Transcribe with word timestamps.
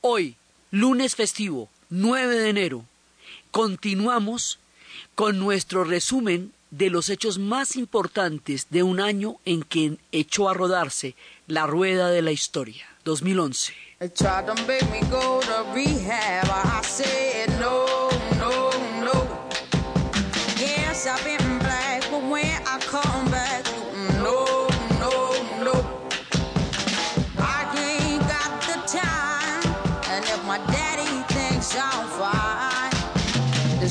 Hoy, 0.00 0.36
lunes 0.70 1.16
festivo, 1.16 1.68
9 1.90 2.36
de 2.36 2.50
enero, 2.50 2.84
continuamos 3.50 4.60
con 5.16 5.40
nuestro 5.40 5.82
resumen 5.82 6.52
de 6.70 6.88
los 6.88 7.10
hechos 7.10 7.38
más 7.38 7.74
importantes 7.74 8.68
de 8.70 8.84
un 8.84 9.00
año 9.00 9.38
en 9.44 9.64
que 9.64 9.96
echó 10.12 10.48
a 10.48 10.54
rodarse 10.54 11.16
la 11.48 11.66
rueda 11.66 12.10
de 12.10 12.22
la 12.22 12.30
historia, 12.30 12.86
2011. 13.04 13.74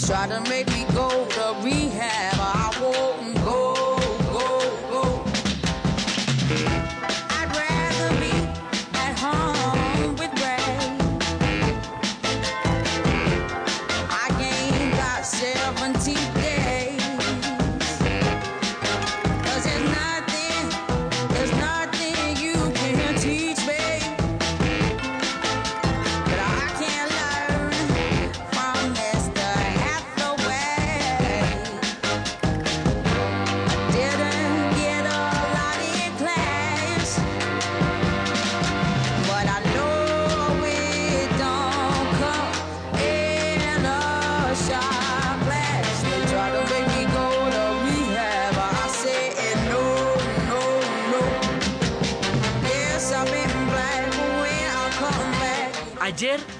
Try 0.07 0.25
to 0.25 0.39
make 0.49 0.65
me 0.69 0.85
go 0.93 1.09
to 1.27 1.55
rehab. 1.61 2.36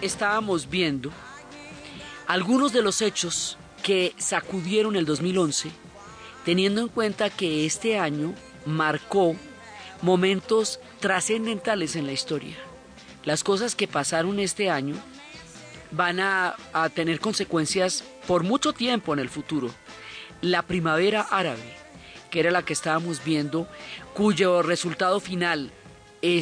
Estábamos 0.07 0.69
viendo 0.69 1.11
algunos 2.27 2.73
de 2.73 2.81
los 2.81 3.01
hechos 3.01 3.57
que 3.83 4.13
sacudieron 4.17 4.95
el 4.95 5.05
2011, 5.05 5.69
teniendo 6.43 6.81
en 6.81 6.87
cuenta 6.87 7.29
que 7.29 7.65
este 7.65 7.99
año 7.99 8.33
marcó 8.65 9.35
momentos 10.01 10.79
trascendentales 10.99 11.95
en 11.95 12.05
la 12.05 12.13
historia. 12.13 12.55
Las 13.23 13.43
cosas 13.43 13.75
que 13.75 13.87
pasaron 13.87 14.39
este 14.39 14.69
año 14.69 14.95
van 15.91 16.19
a, 16.19 16.55
tener 16.93 17.19
consecuencias 17.19 18.03
por 18.27 18.43
mucho 18.43 18.73
tiempo 18.73 19.13
en 19.13 19.19
el 19.19 19.29
futuro. 19.29 19.69
La 20.41 20.61
primavera 20.61 21.21
árabe, 21.21 21.75
que 22.29 22.39
era 22.39 22.51
la 22.51 22.63
que 22.63 22.73
estábamos 22.73 23.23
viendo, 23.23 23.67
cuyo 24.13 24.61
resultado 24.61 25.19
final 25.19 25.71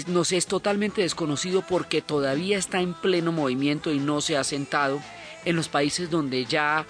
nos 0.07 0.31
es 0.31 0.47
totalmente 0.47 1.01
desconocido 1.01 1.61
porque 1.61 2.01
todavía 2.01 2.57
está 2.57 2.81
en 2.81 2.93
pleno 2.93 3.31
movimiento 3.31 3.91
y 3.91 3.99
no 3.99 4.21
se 4.21 4.37
ha 4.37 4.43
sentado 4.43 5.01
en 5.43 5.55
los 5.55 5.67
países 5.67 6.09
donde 6.09 6.45
ya 6.45 6.85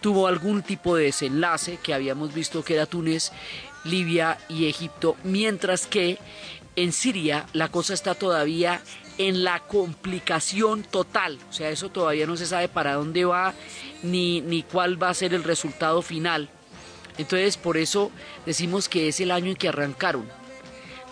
tuvo 0.00 0.26
algún 0.26 0.62
tipo 0.62 0.96
de 0.96 1.04
desenlace 1.04 1.78
que 1.82 1.92
habíamos 1.92 2.32
visto 2.32 2.64
que 2.64 2.74
era 2.74 2.86
Túnez, 2.86 3.32
Libia 3.84 4.38
y 4.48 4.66
Egipto, 4.66 5.16
mientras 5.24 5.86
que 5.86 6.18
en 6.76 6.92
Siria 6.92 7.46
la 7.52 7.68
cosa 7.68 7.94
está 7.94 8.14
todavía 8.14 8.80
en 9.18 9.44
la 9.44 9.60
complicación 9.60 10.82
total, 10.82 11.38
o 11.50 11.52
sea, 11.52 11.68
eso 11.68 11.90
todavía 11.90 12.26
no 12.26 12.36
se 12.36 12.46
sabe 12.46 12.68
para 12.68 12.94
dónde 12.94 13.24
va 13.24 13.54
ni, 14.02 14.40
ni 14.40 14.62
cuál 14.62 15.02
va 15.02 15.10
a 15.10 15.14
ser 15.14 15.34
el 15.34 15.44
resultado 15.44 16.00
final. 16.00 16.48
Entonces, 17.18 17.58
por 17.58 17.76
eso 17.76 18.10
decimos 18.46 18.88
que 18.88 19.08
es 19.08 19.20
el 19.20 19.30
año 19.30 19.50
en 19.50 19.56
que 19.56 19.68
arrancaron 19.68 20.39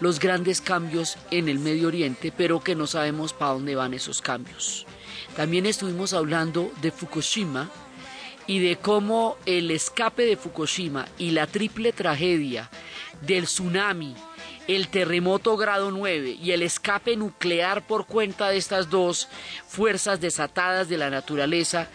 los 0.01 0.21
grandes 0.21 0.61
cambios 0.61 1.17
en 1.31 1.49
el 1.49 1.59
Medio 1.59 1.89
Oriente, 1.89 2.33
pero 2.37 2.61
que 2.61 2.75
no 2.75 2.87
sabemos 2.87 3.33
para 3.33 3.53
dónde 3.53 3.75
van 3.75 3.95
esos 3.95 4.23
cambios. 4.23 4.87
También 5.37 5.67
estuvimos 5.67 6.13
hablando 6.13 6.73
de 6.81 6.91
Fukushima 6.91 7.71
y 8.47 8.61
de 8.61 8.77
cómo 8.77 9.37
el 9.47 9.71
escape 9.71 10.25
de 10.25 10.37
Fukushima 10.37 11.07
y 11.19 11.33
la 11.33 11.47
triple 11.47 11.93
tragedia 11.93 12.71
del 13.21 13.45
tsunami, 13.45 14.15
el 14.67 14.89
terremoto 14.89 15.57
grado 15.57 15.91
9 15.91 16.39
y 16.41 16.53
el 16.53 16.63
escape 16.63 17.17
nuclear 17.17 17.87
por 17.87 18.07
cuenta 18.07 18.49
de 18.51 18.57
estas 18.57 18.91
dos 18.91 19.29
fuerzas 19.67 20.21
desatadas 20.21 20.89
de 20.89 20.99
la 20.99 21.11
naturaleza 21.11 21.89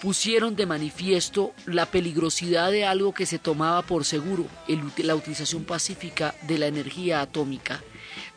pusieron 0.00 0.56
de 0.56 0.66
manifiesto 0.66 1.52
la 1.66 1.86
peligrosidad 1.86 2.72
de 2.72 2.84
algo 2.84 3.12
que 3.12 3.26
se 3.26 3.38
tomaba 3.38 3.82
por 3.82 4.04
seguro, 4.04 4.46
la 4.96 5.14
utilización 5.14 5.64
pacífica 5.64 6.34
de 6.42 6.58
la 6.58 6.66
energía 6.66 7.20
atómica, 7.20 7.82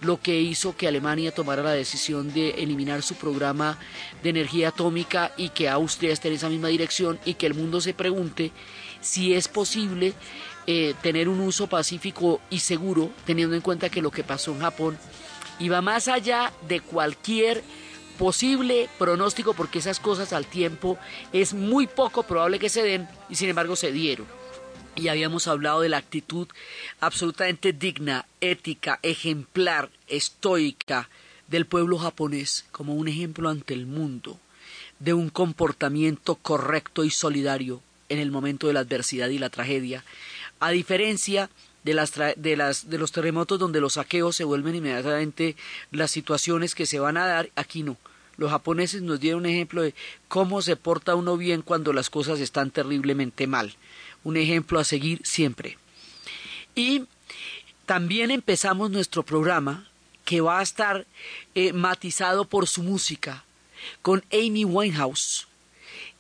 lo 0.01 0.19
que 0.19 0.39
hizo 0.41 0.75
que 0.75 0.87
Alemania 0.87 1.33
tomara 1.33 1.63
la 1.63 1.71
decisión 1.71 2.33
de 2.33 2.51
eliminar 2.51 3.01
su 3.01 3.15
programa 3.15 3.79
de 4.21 4.29
energía 4.29 4.69
atómica 4.69 5.31
y 5.37 5.49
que 5.49 5.69
Austria 5.69 6.11
esté 6.11 6.27
en 6.27 6.35
esa 6.35 6.49
misma 6.49 6.67
dirección 6.67 7.17
y 7.25 7.35
que 7.35 7.45
el 7.45 7.53
mundo 7.53 7.79
se 7.79 7.93
pregunte 7.93 8.51
si 8.99 9.33
es 9.33 9.47
posible 9.47 10.13
eh, 10.67 10.93
tener 11.01 11.29
un 11.29 11.39
uso 11.39 11.67
pacífico 11.67 12.41
y 12.49 12.59
seguro, 12.59 13.09
teniendo 13.25 13.55
en 13.55 13.61
cuenta 13.61 13.89
que 13.89 14.01
lo 14.01 14.11
que 14.11 14.23
pasó 14.23 14.51
en 14.51 14.59
Japón 14.59 14.97
iba 15.59 15.81
más 15.81 16.07
allá 16.07 16.51
de 16.67 16.81
cualquier 16.81 17.63
posible 18.17 18.89
pronóstico 18.97 19.53
porque 19.53 19.79
esas 19.79 19.99
cosas 19.99 20.33
al 20.33 20.45
tiempo 20.45 20.97
es 21.31 21.53
muy 21.53 21.87
poco 21.87 22.23
probable 22.23 22.59
que 22.59 22.69
se 22.69 22.83
den 22.83 23.07
y 23.29 23.35
sin 23.35 23.49
embargo 23.49 23.75
se 23.75 23.91
dieron. 23.91 24.27
Y 24.95 25.07
habíamos 25.07 25.47
hablado 25.47 25.81
de 25.81 25.89
la 25.89 25.97
actitud 25.97 26.47
absolutamente 26.99 27.73
digna, 27.73 28.25
ética, 28.41 28.99
ejemplar, 29.01 29.89
estoica 30.07 31.09
del 31.47 31.65
pueblo 31.65 31.97
japonés 31.97 32.65
como 32.71 32.93
un 32.93 33.07
ejemplo 33.07 33.49
ante 33.49 33.73
el 33.73 33.85
mundo 33.85 34.39
de 34.99 35.13
un 35.13 35.29
comportamiento 35.29 36.35
correcto 36.35 37.03
y 37.03 37.09
solidario 37.09 37.81
en 38.09 38.19
el 38.19 38.31
momento 38.31 38.67
de 38.67 38.73
la 38.73 38.81
adversidad 38.81 39.29
y 39.29 39.39
la 39.39 39.49
tragedia, 39.49 40.03
a 40.59 40.69
diferencia 40.69 41.45
de, 41.45 41.72
las 41.85 42.15
tra- 42.15 42.35
de, 42.35 42.55
las, 42.55 42.89
de 42.89 42.97
los 42.97 43.11
terremotos 43.11 43.59
donde 43.59 43.81
los 43.81 43.93
saqueos 43.93 44.35
se 44.37 44.45
vuelven 44.45 44.75
inmediatamente 44.75 45.57
las 45.91 46.11
situaciones 46.11 46.75
que 46.75 46.85
se 46.85 46.99
van 46.99 47.17
a 47.17 47.27
dar, 47.27 47.49
aquí 47.55 47.83
no. 47.83 47.97
Los 48.37 48.51
japoneses 48.51 49.01
nos 49.01 49.19
dieron 49.19 49.41
un 49.41 49.47
ejemplo 49.47 49.81
de 49.81 49.93
cómo 50.27 50.61
se 50.61 50.75
porta 50.75 51.15
uno 51.15 51.35
bien 51.37 51.61
cuando 51.61 51.93
las 51.93 52.09
cosas 52.09 52.39
están 52.39 52.71
terriblemente 52.71 53.45
mal. 53.45 53.75
Un 54.23 54.37
ejemplo 54.37 54.79
a 54.79 54.85
seguir 54.85 55.19
siempre. 55.23 55.77
Y 56.73 57.03
también 57.85 58.31
empezamos 58.31 58.89
nuestro 58.89 59.23
programa 59.23 59.87
que 60.25 60.41
va 60.41 60.59
a 60.59 60.63
estar 60.63 61.05
eh, 61.53 61.73
matizado 61.73 62.45
por 62.45 62.67
su 62.67 62.81
música 62.81 63.43
con 64.01 64.23
Amy 64.31 64.63
Winehouse, 64.63 65.47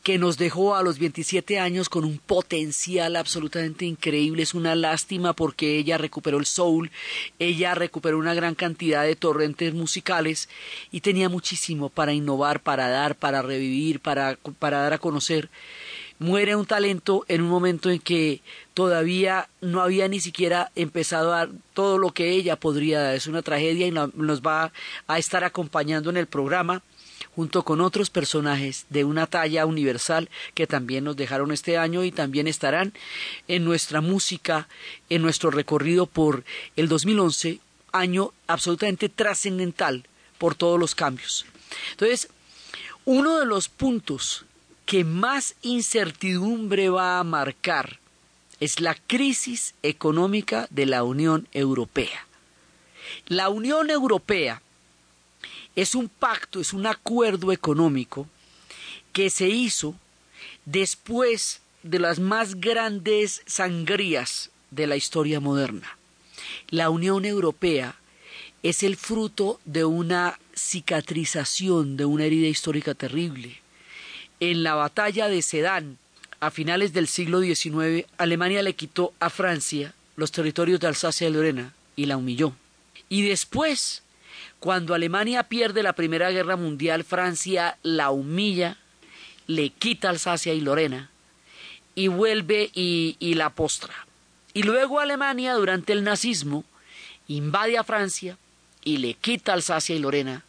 que 0.03 0.17
nos 0.17 0.37
dejó 0.37 0.75
a 0.75 0.83
los 0.83 0.99
27 0.99 1.59
años 1.59 1.87
con 1.87 2.03
un 2.03 2.17
potencial 2.17 3.15
absolutamente 3.15 3.85
increíble. 3.85 4.43
Es 4.43 4.53
una 4.53 4.75
lástima 4.75 5.31
porque 5.33 5.77
ella 5.77 5.97
recuperó 5.97 6.37
el 6.39 6.45
soul, 6.45 6.91
ella 7.39 7.73
recuperó 7.73 8.17
una 8.17 8.33
gran 8.33 8.53
cantidad 8.53 9.03
de 9.03 9.15
torrentes 9.15 9.73
musicales 9.73 10.49
y 10.91 10.99
tenía 10.99 11.29
muchísimo 11.29 11.87
para 11.89 12.11
innovar, 12.11 12.59
para 12.59 12.89
dar, 12.89 13.15
para 13.15 13.41
revivir, 13.41 14.01
para, 14.01 14.37
para 14.59 14.79
dar 14.79 14.91
a 14.93 14.97
conocer. 14.97 15.49
Muere 16.19 16.55
un 16.55 16.65
talento 16.65 17.25
en 17.27 17.41
un 17.41 17.49
momento 17.49 17.89
en 17.89 17.99
que 17.99 18.41
todavía 18.73 19.49
no 19.61 19.81
había 19.81 20.07
ni 20.09 20.19
siquiera 20.19 20.71
empezado 20.75 21.33
a 21.33 21.37
dar 21.37 21.49
todo 21.73 21.97
lo 21.97 22.11
que 22.11 22.31
ella 22.31 22.55
podría 22.57 23.01
dar. 23.01 23.15
Es 23.15 23.27
una 23.27 23.41
tragedia 23.41 23.87
y 23.87 23.91
no- 23.91 24.11
nos 24.15 24.41
va 24.41 24.71
a 25.07 25.17
estar 25.17 25.43
acompañando 25.43 26.09
en 26.09 26.17
el 26.17 26.27
programa 26.27 26.81
junto 27.35 27.63
con 27.63 27.81
otros 27.81 28.09
personajes 28.09 28.85
de 28.89 29.03
una 29.03 29.27
talla 29.27 29.65
universal 29.65 30.29
que 30.53 30.67
también 30.67 31.03
nos 31.03 31.15
dejaron 31.15 31.51
este 31.51 31.77
año 31.77 32.03
y 32.03 32.11
también 32.11 32.47
estarán 32.47 32.93
en 33.47 33.65
nuestra 33.65 34.01
música, 34.01 34.67
en 35.09 35.21
nuestro 35.21 35.51
recorrido 35.51 36.05
por 36.05 36.43
el 36.75 36.87
2011, 36.87 37.59
año 37.91 38.33
absolutamente 38.47 39.09
trascendental 39.09 40.05
por 40.37 40.55
todos 40.55 40.79
los 40.79 40.95
cambios. 40.95 41.45
Entonces, 41.91 42.29
uno 43.05 43.39
de 43.39 43.45
los 43.45 43.69
puntos 43.69 44.45
que 44.85 45.03
más 45.03 45.55
incertidumbre 45.61 46.89
va 46.89 47.19
a 47.19 47.23
marcar 47.23 47.99
es 48.59 48.79
la 48.79 48.95
crisis 48.95 49.75
económica 49.83 50.67
de 50.69 50.85
la 50.85 51.03
Unión 51.03 51.47
Europea. 51.51 52.27
La 53.27 53.49
Unión 53.49 53.89
Europea 53.89 54.61
es 55.75 55.95
un 55.95 56.09
pacto, 56.09 56.59
es 56.59 56.73
un 56.73 56.85
acuerdo 56.85 57.51
económico 57.51 58.27
que 59.11 59.29
se 59.29 59.47
hizo 59.47 59.95
después 60.65 61.61
de 61.83 61.99
las 61.99 62.19
más 62.19 62.55
grandes 62.55 63.41
sangrías 63.45 64.51
de 64.71 64.87
la 64.87 64.95
historia 64.95 65.39
moderna. 65.39 65.97
La 66.69 66.89
Unión 66.89 67.25
Europea 67.25 67.95
es 68.63 68.83
el 68.83 68.95
fruto 68.95 69.59
de 69.65 69.83
una 69.85 70.39
cicatrización 70.55 71.97
de 71.97 72.05
una 72.05 72.25
herida 72.25 72.47
histórica 72.47 72.93
terrible. 72.93 73.59
En 74.39 74.63
la 74.63 74.75
batalla 74.75 75.27
de 75.27 75.41
Sedán, 75.41 75.97
a 76.39 76.51
finales 76.51 76.93
del 76.93 77.07
siglo 77.07 77.41
XIX, 77.41 78.05
Alemania 78.17 78.63
le 78.63 78.75
quitó 78.75 79.13
a 79.19 79.29
Francia 79.29 79.93
los 80.15 80.31
territorios 80.31 80.79
de 80.79 80.87
Alsacia 80.87 81.27
y 81.27 81.33
Lorena 81.33 81.73
y 81.95 82.05
la 82.05 82.17
humilló. 82.17 82.53
Y 83.09 83.27
después, 83.27 84.03
cuando 84.63 84.93
Alemania 84.93 85.43
pierde 85.43 85.83
la 85.83 85.91
Primera 85.91 86.31
Guerra 86.31 86.55
Mundial, 86.55 87.03
Francia 87.03 87.77
la 87.83 88.11
humilla, 88.11 88.77
le 89.45 89.71
quita 89.71 90.07
Alsacia 90.07 90.53
y 90.53 90.61
Lorena 90.61 91.09
y 91.95 92.07
vuelve 92.07 92.71
y, 92.73 93.33
la 93.35 93.49
postra. 93.49 93.93
Y 94.53 94.63
luego 94.63 95.01
Alemania, 95.01 95.55
durante 95.55 95.91
el 95.91 96.05
nazismo, 96.05 96.63
invade 97.27 97.77
a 97.77 97.83
Francia 97.83 98.37
y 98.85 98.99
le 98.99 99.15
quita 99.15 99.51
Alsacia 99.51 99.97
y 99.97 99.99
Lorena. 99.99 100.45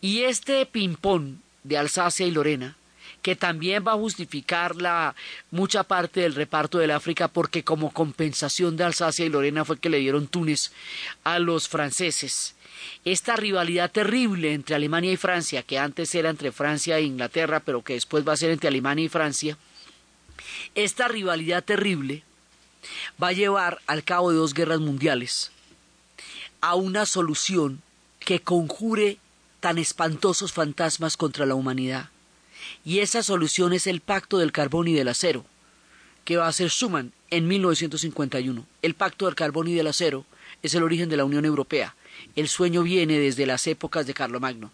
Y 0.00 0.22
este 0.22 0.66
ping-pong 0.66 1.36
de 1.62 1.78
Alsacia 1.78 2.26
y 2.26 2.32
Lorena, 2.32 2.76
que 3.22 3.36
también 3.36 3.84
va 3.86 3.92
a 3.92 3.96
justificar 3.96 4.74
la 4.74 5.14
mucha 5.52 5.84
parte 5.84 6.22
del 6.22 6.34
reparto 6.34 6.78
del 6.78 6.90
África, 6.90 7.28
porque 7.28 7.62
como 7.62 7.92
compensación 7.92 8.76
de 8.76 8.82
Alsacia 8.82 9.24
y 9.24 9.28
Lorena 9.28 9.64
fue 9.64 9.78
que 9.78 9.88
le 9.88 9.98
dieron 9.98 10.26
Túnez 10.26 10.72
a 11.22 11.38
los 11.38 11.68
franceses. 11.68 12.56
Esta 13.04 13.36
rivalidad 13.36 13.90
terrible 13.90 14.52
entre 14.52 14.76
Alemania 14.76 15.12
y 15.12 15.16
Francia, 15.16 15.62
que 15.62 15.78
antes 15.78 16.14
era 16.14 16.30
entre 16.30 16.52
Francia 16.52 16.98
e 16.98 17.02
Inglaterra, 17.02 17.60
pero 17.60 17.82
que 17.82 17.94
después 17.94 18.26
va 18.26 18.34
a 18.34 18.36
ser 18.36 18.50
entre 18.50 18.68
Alemania 18.68 19.04
y 19.04 19.08
Francia, 19.08 19.56
esta 20.74 21.08
rivalidad 21.08 21.64
terrible 21.64 22.22
va 23.22 23.28
a 23.28 23.32
llevar 23.32 23.80
al 23.86 24.04
cabo 24.04 24.30
de 24.30 24.36
dos 24.36 24.54
guerras 24.54 24.80
mundiales 24.80 25.50
a 26.60 26.74
una 26.74 27.06
solución 27.06 27.82
que 28.18 28.40
conjure 28.40 29.18
tan 29.60 29.78
espantosos 29.78 30.52
fantasmas 30.52 31.16
contra 31.16 31.46
la 31.46 31.54
humanidad. 31.54 32.10
Y 32.84 33.00
esa 33.00 33.22
solución 33.22 33.72
es 33.72 33.86
el 33.86 34.00
pacto 34.00 34.38
del 34.38 34.52
carbón 34.52 34.88
y 34.88 34.94
del 34.94 35.08
acero, 35.08 35.44
que 36.24 36.36
va 36.36 36.46
a 36.46 36.48
hacer 36.48 36.70
Schuman 36.70 37.12
en 37.30 37.48
1951. 37.48 38.66
El 38.82 38.94
pacto 38.94 39.26
del 39.26 39.34
carbón 39.34 39.68
y 39.68 39.74
del 39.74 39.86
acero 39.86 40.24
es 40.62 40.74
el 40.74 40.82
origen 40.82 41.08
de 41.08 41.16
la 41.16 41.24
Unión 41.24 41.44
Europea. 41.44 41.94
El 42.36 42.48
sueño 42.48 42.82
viene 42.82 43.18
desde 43.18 43.46
las 43.46 43.66
épocas 43.66 44.06
de 44.06 44.14
Carlomagno. 44.14 44.70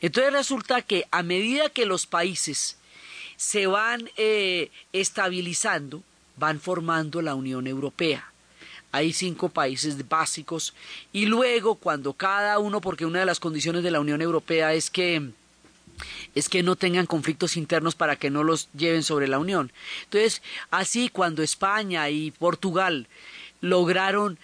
Entonces 0.00 0.32
resulta 0.32 0.82
que 0.82 1.04
a 1.10 1.22
medida 1.22 1.68
que 1.68 1.86
los 1.86 2.06
países 2.06 2.76
se 3.36 3.66
van 3.66 4.10
eh, 4.16 4.70
estabilizando, 4.92 6.02
van 6.36 6.60
formando 6.60 7.22
la 7.22 7.34
Unión 7.34 7.66
Europea. 7.66 8.30
Hay 8.92 9.12
cinco 9.12 9.48
países 9.48 10.08
básicos 10.08 10.74
y 11.12 11.26
luego 11.26 11.76
cuando 11.76 12.12
cada 12.12 12.58
uno, 12.58 12.80
porque 12.80 13.06
una 13.06 13.20
de 13.20 13.26
las 13.26 13.40
condiciones 13.40 13.82
de 13.82 13.90
la 13.90 14.00
Unión 14.00 14.20
Europea 14.20 14.74
es 14.74 14.90
que 14.90 15.30
es 16.34 16.48
que 16.48 16.62
no 16.62 16.76
tengan 16.76 17.06
conflictos 17.06 17.56
internos 17.56 17.94
para 17.94 18.16
que 18.16 18.30
no 18.30 18.42
los 18.42 18.68
lleven 18.72 19.02
sobre 19.02 19.28
la 19.28 19.38
Unión. 19.38 19.72
Entonces, 20.04 20.42
así 20.70 21.08
cuando 21.08 21.42
España 21.42 22.08
y 22.08 22.30
Portugal 22.30 23.06
lograron 23.60 24.38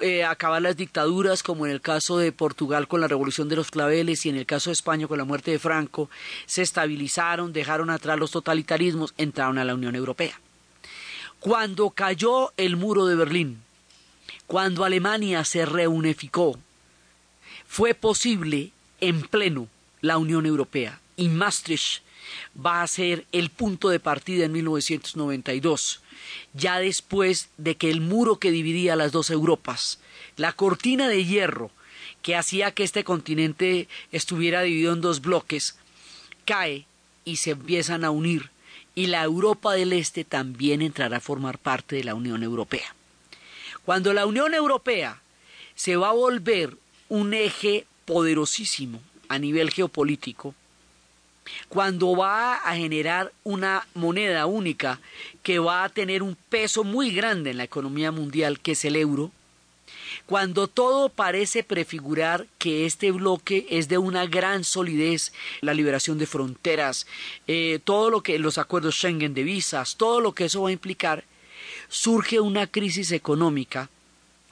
eh, 0.00 0.24
acabar 0.24 0.62
las 0.62 0.76
dictaduras, 0.76 1.42
como 1.42 1.66
en 1.66 1.72
el 1.72 1.80
caso 1.80 2.18
de 2.18 2.32
Portugal 2.32 2.88
con 2.88 3.00
la 3.00 3.08
Revolución 3.08 3.48
de 3.48 3.56
los 3.56 3.70
Claveles 3.70 4.24
y 4.24 4.30
en 4.30 4.36
el 4.36 4.46
caso 4.46 4.70
de 4.70 4.74
España 4.74 5.06
con 5.06 5.18
la 5.18 5.24
muerte 5.24 5.50
de 5.50 5.58
Franco, 5.58 6.08
se 6.46 6.62
estabilizaron, 6.62 7.52
dejaron 7.52 7.90
atrás 7.90 8.18
los 8.18 8.30
totalitarismos, 8.30 9.14
entraron 9.18 9.58
a 9.58 9.64
la 9.64 9.74
Unión 9.74 9.94
Europea. 9.94 10.40
Cuando 11.40 11.90
cayó 11.90 12.52
el 12.56 12.76
muro 12.76 13.06
de 13.06 13.16
Berlín, 13.16 13.62
cuando 14.46 14.84
Alemania 14.84 15.44
se 15.44 15.66
reunificó, 15.66 16.58
fue 17.66 17.94
posible 17.94 18.70
en 19.00 19.22
pleno 19.22 19.68
la 20.00 20.18
Unión 20.18 20.46
Europea 20.46 21.00
y 21.16 21.28
Maastricht 21.28 22.02
va 22.54 22.82
a 22.82 22.86
ser 22.86 23.26
el 23.32 23.50
punto 23.50 23.88
de 23.88 24.00
partida 24.00 24.44
en 24.44 24.52
1992, 24.52 26.00
ya 26.54 26.78
después 26.78 27.48
de 27.56 27.76
que 27.76 27.90
el 27.90 28.00
muro 28.00 28.38
que 28.38 28.50
dividía 28.50 28.96
las 28.96 29.12
dos 29.12 29.30
Europas, 29.30 29.98
la 30.36 30.52
cortina 30.52 31.08
de 31.08 31.24
hierro 31.24 31.70
que 32.22 32.36
hacía 32.36 32.70
que 32.70 32.84
este 32.84 33.04
continente 33.04 33.88
estuviera 34.12 34.62
dividido 34.62 34.92
en 34.92 35.00
dos 35.00 35.20
bloques, 35.20 35.76
cae 36.44 36.86
y 37.24 37.36
se 37.36 37.50
empiezan 37.50 38.04
a 38.04 38.10
unir, 38.10 38.50
y 38.94 39.06
la 39.06 39.22
Europa 39.22 39.72
del 39.72 39.92
Este 39.92 40.24
también 40.24 40.82
entrará 40.82 41.18
a 41.18 41.20
formar 41.20 41.58
parte 41.58 41.96
de 41.96 42.04
la 42.04 42.14
Unión 42.14 42.42
Europea. 42.42 42.94
Cuando 43.84 44.12
la 44.12 44.26
Unión 44.26 44.54
Europea 44.54 45.20
se 45.74 45.96
va 45.96 46.10
a 46.10 46.12
volver 46.12 46.76
un 47.08 47.34
eje 47.34 47.86
poderosísimo 48.04 49.00
a 49.28 49.38
nivel 49.38 49.70
geopolítico, 49.70 50.54
cuando 51.68 52.16
va 52.16 52.56
a 52.56 52.76
generar 52.76 53.32
una 53.44 53.86
moneda 53.94 54.46
única 54.46 55.00
que 55.42 55.58
va 55.58 55.84
a 55.84 55.88
tener 55.88 56.22
un 56.22 56.36
peso 56.48 56.84
muy 56.84 57.10
grande 57.10 57.50
en 57.50 57.56
la 57.58 57.64
economía 57.64 58.12
mundial, 58.12 58.60
que 58.60 58.72
es 58.72 58.84
el 58.84 58.96
euro, 58.96 59.30
cuando 60.26 60.68
todo 60.68 61.08
parece 61.08 61.64
prefigurar 61.64 62.46
que 62.58 62.86
este 62.86 63.10
bloque 63.10 63.66
es 63.70 63.88
de 63.88 63.98
una 63.98 64.26
gran 64.26 64.64
solidez, 64.64 65.32
la 65.60 65.74
liberación 65.74 66.18
de 66.18 66.26
fronteras, 66.26 67.06
eh, 67.46 67.80
todo 67.84 68.10
lo 68.10 68.22
que 68.22 68.38
los 68.38 68.58
acuerdos 68.58 68.96
Schengen 68.96 69.34
de 69.34 69.42
visas, 69.42 69.96
todo 69.96 70.20
lo 70.20 70.32
que 70.32 70.44
eso 70.44 70.62
va 70.62 70.68
a 70.68 70.72
implicar, 70.72 71.24
surge 71.88 72.40
una 72.40 72.66
crisis 72.66 73.12
económica 73.12 73.90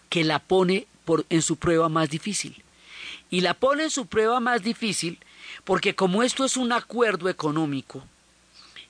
que 0.08 0.24
la 0.24 0.38
pone 0.38 0.86
por, 1.04 1.24
en 1.30 1.42
su 1.42 1.56
prueba 1.56 1.88
más 1.88 2.10
difícil. 2.10 2.62
Y 3.30 3.42
la 3.42 3.54
pone 3.54 3.84
en 3.84 3.90
su 3.90 4.06
prueba 4.06 4.40
más 4.40 4.62
difícil 4.62 5.18
porque 5.64 5.94
como 5.94 6.22
esto 6.22 6.44
es 6.44 6.56
un 6.56 6.72
acuerdo 6.72 7.28
económico, 7.28 8.02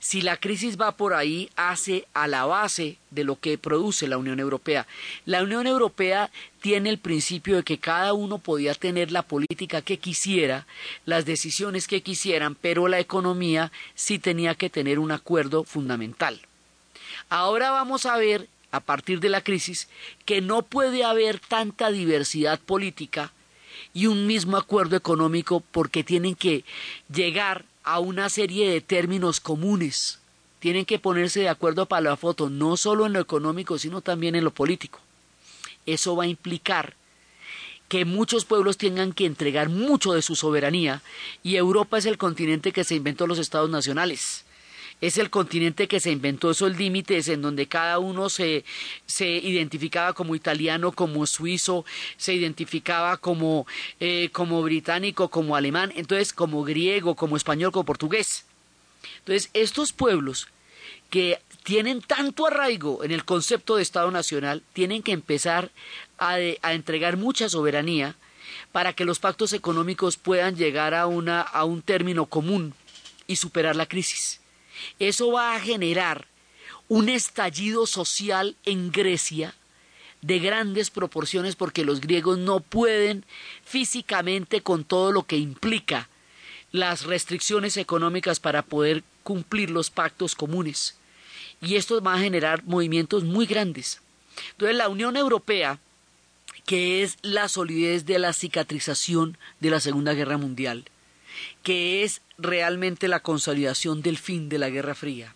si 0.01 0.23
la 0.23 0.37
crisis 0.37 0.81
va 0.81 0.93
por 0.93 1.13
ahí, 1.13 1.51
hace 1.55 2.07
a 2.15 2.27
la 2.27 2.45
base 2.45 2.97
de 3.11 3.23
lo 3.23 3.39
que 3.39 3.59
produce 3.59 4.07
la 4.07 4.17
Unión 4.17 4.39
Europea. 4.39 4.87
La 5.27 5.43
Unión 5.43 5.67
Europea 5.67 6.31
tiene 6.59 6.89
el 6.89 6.97
principio 6.97 7.57
de 7.57 7.63
que 7.63 7.77
cada 7.77 8.13
uno 8.13 8.39
podía 8.39 8.73
tener 8.73 9.11
la 9.11 9.21
política 9.21 9.83
que 9.83 9.99
quisiera, 9.99 10.65
las 11.05 11.25
decisiones 11.25 11.87
que 11.87 12.01
quisieran, 12.01 12.55
pero 12.55 12.87
la 12.87 12.99
economía 12.99 13.71
sí 13.93 14.17
tenía 14.17 14.55
que 14.55 14.71
tener 14.71 14.97
un 14.97 15.11
acuerdo 15.11 15.65
fundamental. 15.65 16.41
Ahora 17.29 17.69
vamos 17.69 18.07
a 18.07 18.17
ver, 18.17 18.47
a 18.71 18.79
partir 18.79 19.19
de 19.19 19.29
la 19.29 19.41
crisis, 19.41 19.87
que 20.25 20.41
no 20.41 20.63
puede 20.63 21.03
haber 21.03 21.37
tanta 21.37 21.91
diversidad 21.91 22.59
política 22.59 23.31
y 23.93 24.07
un 24.07 24.27
mismo 24.27 24.57
acuerdo 24.57 24.95
económico 24.95 25.63
porque 25.71 26.03
tienen 26.03 26.35
que 26.35 26.63
llegar 27.13 27.65
a 27.83 27.99
una 27.99 28.29
serie 28.29 28.69
de 28.69 28.81
términos 28.81 29.39
comunes. 29.39 30.19
Tienen 30.59 30.85
que 30.85 30.99
ponerse 30.99 31.39
de 31.39 31.49
acuerdo 31.49 31.87
para 31.87 32.01
la 32.01 32.17
foto, 32.17 32.49
no 32.49 32.77
solo 32.77 33.05
en 33.05 33.13
lo 33.13 33.19
económico, 33.19 33.77
sino 33.79 34.01
también 34.01 34.35
en 34.35 34.43
lo 34.43 34.51
político. 34.51 34.99
Eso 35.85 36.15
va 36.15 36.25
a 36.25 36.27
implicar 36.27 36.95
que 37.87 38.05
muchos 38.05 38.45
pueblos 38.45 38.77
tengan 38.77 39.11
que 39.11 39.25
entregar 39.25 39.69
mucho 39.69 40.13
de 40.13 40.21
su 40.21 40.35
soberanía 40.35 41.01
y 41.43 41.55
Europa 41.55 41.97
es 41.97 42.05
el 42.05 42.17
continente 42.17 42.71
que 42.71 42.83
se 42.83 42.95
inventó 42.95 43.27
los 43.27 43.39
estados 43.39 43.69
nacionales 43.69 44.45
es 45.01 45.17
el 45.17 45.31
continente 45.31 45.87
que 45.87 45.99
se 45.99 46.11
inventó 46.11 46.51
esos 46.51 46.77
límites 46.77 47.27
en 47.27 47.41
donde 47.41 47.67
cada 47.67 47.97
uno 47.97 48.29
se, 48.29 48.63
se 49.07 49.27
identificaba 49.27 50.13
como 50.13 50.35
italiano, 50.35 50.91
como 50.91 51.25
suizo, 51.25 51.85
se 52.17 52.35
identificaba 52.35 53.17
como, 53.17 53.65
eh, 53.99 54.29
como 54.31 54.61
británico, 54.61 55.29
como 55.29 55.55
alemán, 55.55 55.91
entonces 55.95 56.33
como 56.33 56.63
griego, 56.63 57.15
como 57.15 57.35
español, 57.35 57.71
como 57.71 57.85
portugués. 57.85 58.45
Entonces, 59.19 59.49
estos 59.53 59.91
pueblos 59.91 60.47
que 61.09 61.39
tienen 61.63 62.01
tanto 62.01 62.47
arraigo 62.47 63.03
en 63.03 63.11
el 63.11 63.25
concepto 63.25 63.75
de 63.75 63.83
Estado 63.83 64.11
Nacional, 64.11 64.63
tienen 64.73 65.03
que 65.03 65.11
empezar 65.11 65.71
a, 66.17 66.35
a 66.61 66.73
entregar 66.73 67.17
mucha 67.17 67.49
soberanía 67.49 68.15
para 68.71 68.93
que 68.93 69.05
los 69.05 69.19
pactos 69.19 69.53
económicos 69.53 70.17
puedan 70.17 70.55
llegar 70.55 70.93
a, 70.93 71.07
una, 71.07 71.41
a 71.41 71.65
un 71.65 71.81
término 71.81 72.27
común 72.27 72.73
y 73.27 73.35
superar 73.35 73.75
la 73.75 73.87
crisis. 73.87 74.39
Eso 74.99 75.31
va 75.31 75.55
a 75.55 75.59
generar 75.59 76.27
un 76.87 77.09
estallido 77.09 77.87
social 77.87 78.55
en 78.65 78.91
Grecia 78.91 79.55
de 80.21 80.39
grandes 80.39 80.89
proporciones 80.89 81.55
porque 81.55 81.85
los 81.85 82.01
griegos 82.01 82.37
no 82.37 82.59
pueden 82.59 83.25
físicamente 83.63 84.61
con 84.61 84.83
todo 84.83 85.11
lo 85.11 85.23
que 85.23 85.37
implica 85.37 86.09
las 86.71 87.05
restricciones 87.05 87.77
económicas 87.77 88.39
para 88.39 88.61
poder 88.61 89.03
cumplir 89.23 89.69
los 89.69 89.89
pactos 89.89 90.35
comunes. 90.35 90.97
Y 91.61 91.75
esto 91.75 92.01
va 92.01 92.15
a 92.15 92.19
generar 92.19 92.63
movimientos 92.63 93.23
muy 93.23 93.45
grandes. 93.45 94.01
Entonces 94.51 94.77
la 94.77 94.89
Unión 94.89 95.17
Europea, 95.17 95.79
que 96.65 97.03
es 97.03 97.17
la 97.21 97.49
solidez 97.49 98.05
de 98.05 98.19
la 98.19 98.33
cicatrización 98.33 99.37
de 99.59 99.69
la 99.69 99.79
Segunda 99.79 100.13
Guerra 100.13 100.37
Mundial, 100.37 100.85
que 101.63 102.03
es 102.03 102.21
realmente 102.37 103.07
la 103.07 103.21
consolidación 103.21 104.01
del 104.01 104.17
fin 104.17 104.49
de 104.49 104.59
la 104.59 104.69
Guerra 104.69 104.95
Fría, 104.95 105.35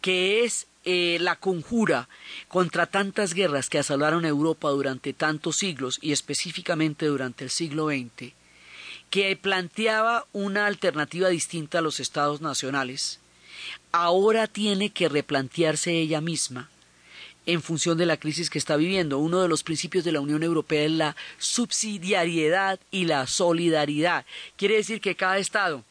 que 0.00 0.44
es 0.44 0.66
eh, 0.84 1.18
la 1.20 1.36
conjura 1.36 2.08
contra 2.48 2.86
tantas 2.86 3.34
guerras 3.34 3.68
que 3.68 3.78
asolaron 3.78 4.24
Europa 4.24 4.70
durante 4.70 5.12
tantos 5.12 5.56
siglos 5.56 5.98
y 6.00 6.12
específicamente 6.12 7.06
durante 7.06 7.44
el 7.44 7.50
siglo 7.50 7.88
XX, 7.88 8.32
que 9.10 9.36
planteaba 9.36 10.26
una 10.32 10.66
alternativa 10.66 11.28
distinta 11.28 11.78
a 11.78 11.82
los 11.82 12.00
estados 12.00 12.40
nacionales, 12.40 13.20
ahora 13.92 14.46
tiene 14.46 14.90
que 14.90 15.08
replantearse 15.08 15.92
ella 15.92 16.20
misma 16.20 16.70
en 17.48 17.62
función 17.62 17.96
de 17.96 18.04
la 18.04 18.18
crisis 18.18 18.50
que 18.50 18.58
está 18.58 18.76
viviendo. 18.76 19.18
Uno 19.18 19.40
de 19.40 19.48
los 19.48 19.62
principios 19.62 20.04
de 20.04 20.12
la 20.12 20.20
Unión 20.20 20.42
Europea 20.42 20.84
es 20.84 20.90
la 20.90 21.16
subsidiariedad 21.38 22.78
y 22.90 23.06
la 23.06 23.26
solidaridad. 23.26 24.26
Quiere 24.56 24.76
decir 24.76 25.00
que 25.00 25.16
cada 25.16 25.38
Estado 25.38 25.82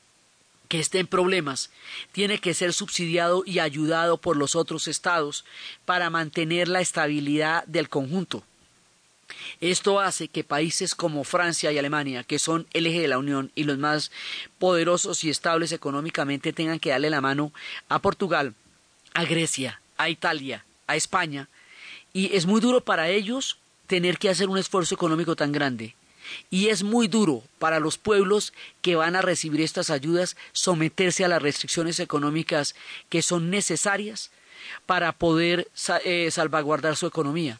que 0.70 0.80
esté 0.80 1.00
en 1.00 1.08
problemas 1.08 1.72
tiene 2.12 2.38
que 2.38 2.54
ser 2.54 2.74
subsidiado 2.74 3.42
y 3.44 3.58
ayudado 3.58 4.18
por 4.18 4.38
los 4.38 4.56
otros 4.56 4.88
estados 4.88 5.46
para 5.86 6.12
mantener 6.12 6.68
la 6.68 6.80
estabilidad 6.82 7.64
del 7.66 7.90
conjunto. 7.90 8.44
Esto 9.60 10.00
hace 10.00 10.28
que 10.28 10.44
países 10.44 10.94
como 10.94 11.24
Francia 11.24 11.72
y 11.72 11.80
Alemania, 11.80 12.24
que 12.24 12.38
son 12.38 12.68
el 12.74 12.86
eje 12.86 13.02
de 13.02 13.08
la 13.08 13.18
Unión 13.18 13.52
y 13.56 13.64
los 13.64 13.80
más 13.80 14.12
poderosos 14.60 15.24
y 15.24 15.32
estables 15.32 15.72
económicamente, 15.72 16.54
tengan 16.54 16.80
que 16.80 16.92
darle 16.92 17.10
la 17.10 17.20
mano 17.20 17.52
a 17.90 18.00
Portugal, 18.00 18.54
a 19.16 19.26
Grecia, 19.26 19.82
a 19.98 20.10
Italia, 20.10 20.64
a 20.88 20.96
España, 20.96 21.50
y 22.14 22.36
es 22.36 22.46
muy 22.46 22.62
duro 22.62 22.82
para 22.82 23.10
ellos 23.10 23.58
tener 23.88 24.18
que 24.18 24.30
hacer 24.30 24.50
un 24.50 24.58
esfuerzo 24.58 24.96
económico 24.96 25.36
tan 25.36 25.52
grande. 25.52 25.96
Y 26.50 26.68
es 26.68 26.84
muy 26.84 27.08
duro 27.08 27.44
para 27.58 27.80
los 27.80 27.98
pueblos 27.98 28.54
que 28.82 28.96
van 28.96 29.16
a 29.16 29.22
recibir 29.22 29.62
estas 29.62 29.90
ayudas 29.90 30.36
someterse 30.52 31.24
a 31.24 31.30
las 31.30 31.42
restricciones 31.42 32.00
económicas 32.00 32.76
que 33.10 33.22
son 33.22 33.50
necesarias 33.50 34.32
para 34.86 35.14
poder 35.14 35.70
eh, 36.04 36.30
salvaguardar 36.32 36.96
su 36.96 37.08
economía. 37.08 37.60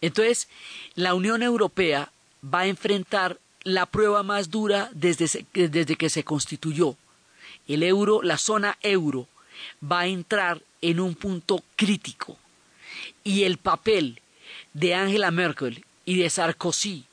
Entonces, 0.00 0.48
la 0.94 1.14
Unión 1.14 1.42
Europea 1.42 2.10
va 2.42 2.60
a 2.60 2.66
enfrentar 2.66 3.38
la 3.62 3.86
prueba 3.86 4.22
más 4.22 4.50
dura 4.50 4.90
desde, 4.92 5.44
desde 5.52 5.96
que 5.96 6.08
se 6.08 6.24
constituyó. 6.24 6.96
El 7.66 7.82
euro, 7.82 8.22
la 8.22 8.38
zona 8.38 8.78
euro, 8.82 9.28
va 9.82 10.00
a 10.00 10.06
entrar 10.06 10.62
en 10.80 11.00
un 11.00 11.14
punto 11.14 11.62
crítico. 11.76 12.38
Y 13.24 13.44
el 13.44 13.58
papel 13.58 14.20
de 14.72 14.94
Angela 14.94 15.30
Merkel 15.30 15.84
y 16.04 16.16
de 16.16 16.30
Sarkozy 16.30 17.04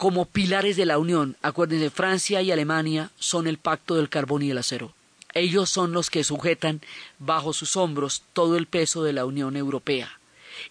como 0.00 0.24
pilares 0.24 0.78
de 0.78 0.86
la 0.86 0.96
Unión, 0.96 1.36
acuérdense, 1.42 1.90
Francia 1.90 2.40
y 2.40 2.50
Alemania 2.50 3.10
son 3.18 3.46
el 3.46 3.58
pacto 3.58 3.96
del 3.96 4.08
carbón 4.08 4.42
y 4.42 4.50
el 4.50 4.56
acero. 4.56 4.94
Ellos 5.34 5.68
son 5.68 5.92
los 5.92 6.08
que 6.08 6.24
sujetan 6.24 6.80
bajo 7.18 7.52
sus 7.52 7.76
hombros 7.76 8.22
todo 8.32 8.56
el 8.56 8.66
peso 8.66 9.04
de 9.04 9.12
la 9.12 9.26
Unión 9.26 9.58
Europea. 9.58 10.18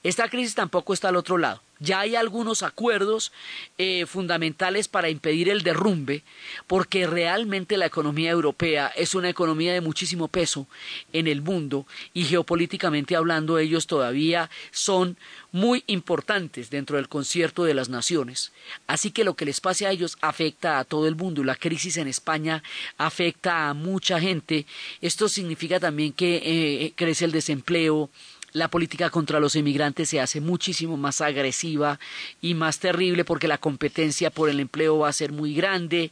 Esta 0.01 0.29
crisis 0.29 0.55
tampoco 0.55 0.93
está 0.93 1.09
al 1.09 1.15
otro 1.15 1.37
lado. 1.37 1.61
Ya 1.79 2.01
hay 2.01 2.15
algunos 2.15 2.61
acuerdos 2.61 3.31
eh, 3.77 4.05
fundamentales 4.05 4.89
para 4.89 5.09
impedir 5.09 5.47
el 5.47 5.63
derrumbe, 5.63 6.23
porque 6.67 7.07
realmente 7.07 7.77
la 7.77 7.85
economía 7.85 8.31
europea 8.31 8.87
es 8.95 9.15
una 9.15 9.29
economía 9.29 9.71
de 9.73 9.79
muchísimo 9.79 10.27
peso 10.27 10.67
en 11.13 11.27
el 11.27 11.41
mundo 11.41 11.87
y 12.13 12.25
geopolíticamente 12.25 13.15
hablando 13.15 13.57
ellos 13.57 13.87
todavía 13.87 14.49
son 14.71 15.17
muy 15.51 15.83
importantes 15.87 16.69
dentro 16.69 16.97
del 16.97 17.07
concierto 17.07 17.63
de 17.63 17.73
las 17.73 17.89
naciones. 17.89 18.51
Así 18.87 19.11
que 19.11 19.23
lo 19.23 19.35
que 19.35 19.45
les 19.45 19.61
pase 19.61 19.87
a 19.87 19.91
ellos 19.91 20.17
afecta 20.21 20.79
a 20.79 20.83
todo 20.83 21.07
el 21.07 21.15
mundo. 21.15 21.43
La 21.43 21.55
crisis 21.55 21.97
en 21.97 22.07
España 22.07 22.61
afecta 22.97 23.69
a 23.69 23.73
mucha 23.73 24.19
gente. 24.19 24.65
Esto 25.01 25.29
significa 25.29 25.79
también 25.79 26.13
que 26.13 26.41
eh, 26.43 26.93
crece 26.95 27.25
el 27.25 27.31
desempleo, 27.31 28.09
la 28.53 28.69
política 28.69 29.09
contra 29.09 29.39
los 29.39 29.55
inmigrantes 29.55 30.09
se 30.09 30.19
hace 30.19 30.41
muchísimo 30.41 30.97
más 30.97 31.21
agresiva 31.21 31.99
y 32.41 32.53
más 32.53 32.79
terrible 32.79 33.25
porque 33.25 33.47
la 33.47 33.57
competencia 33.57 34.29
por 34.29 34.49
el 34.49 34.59
empleo 34.59 34.99
va 34.99 35.09
a 35.09 35.13
ser 35.13 35.31
muy 35.31 35.53
grande. 35.53 36.11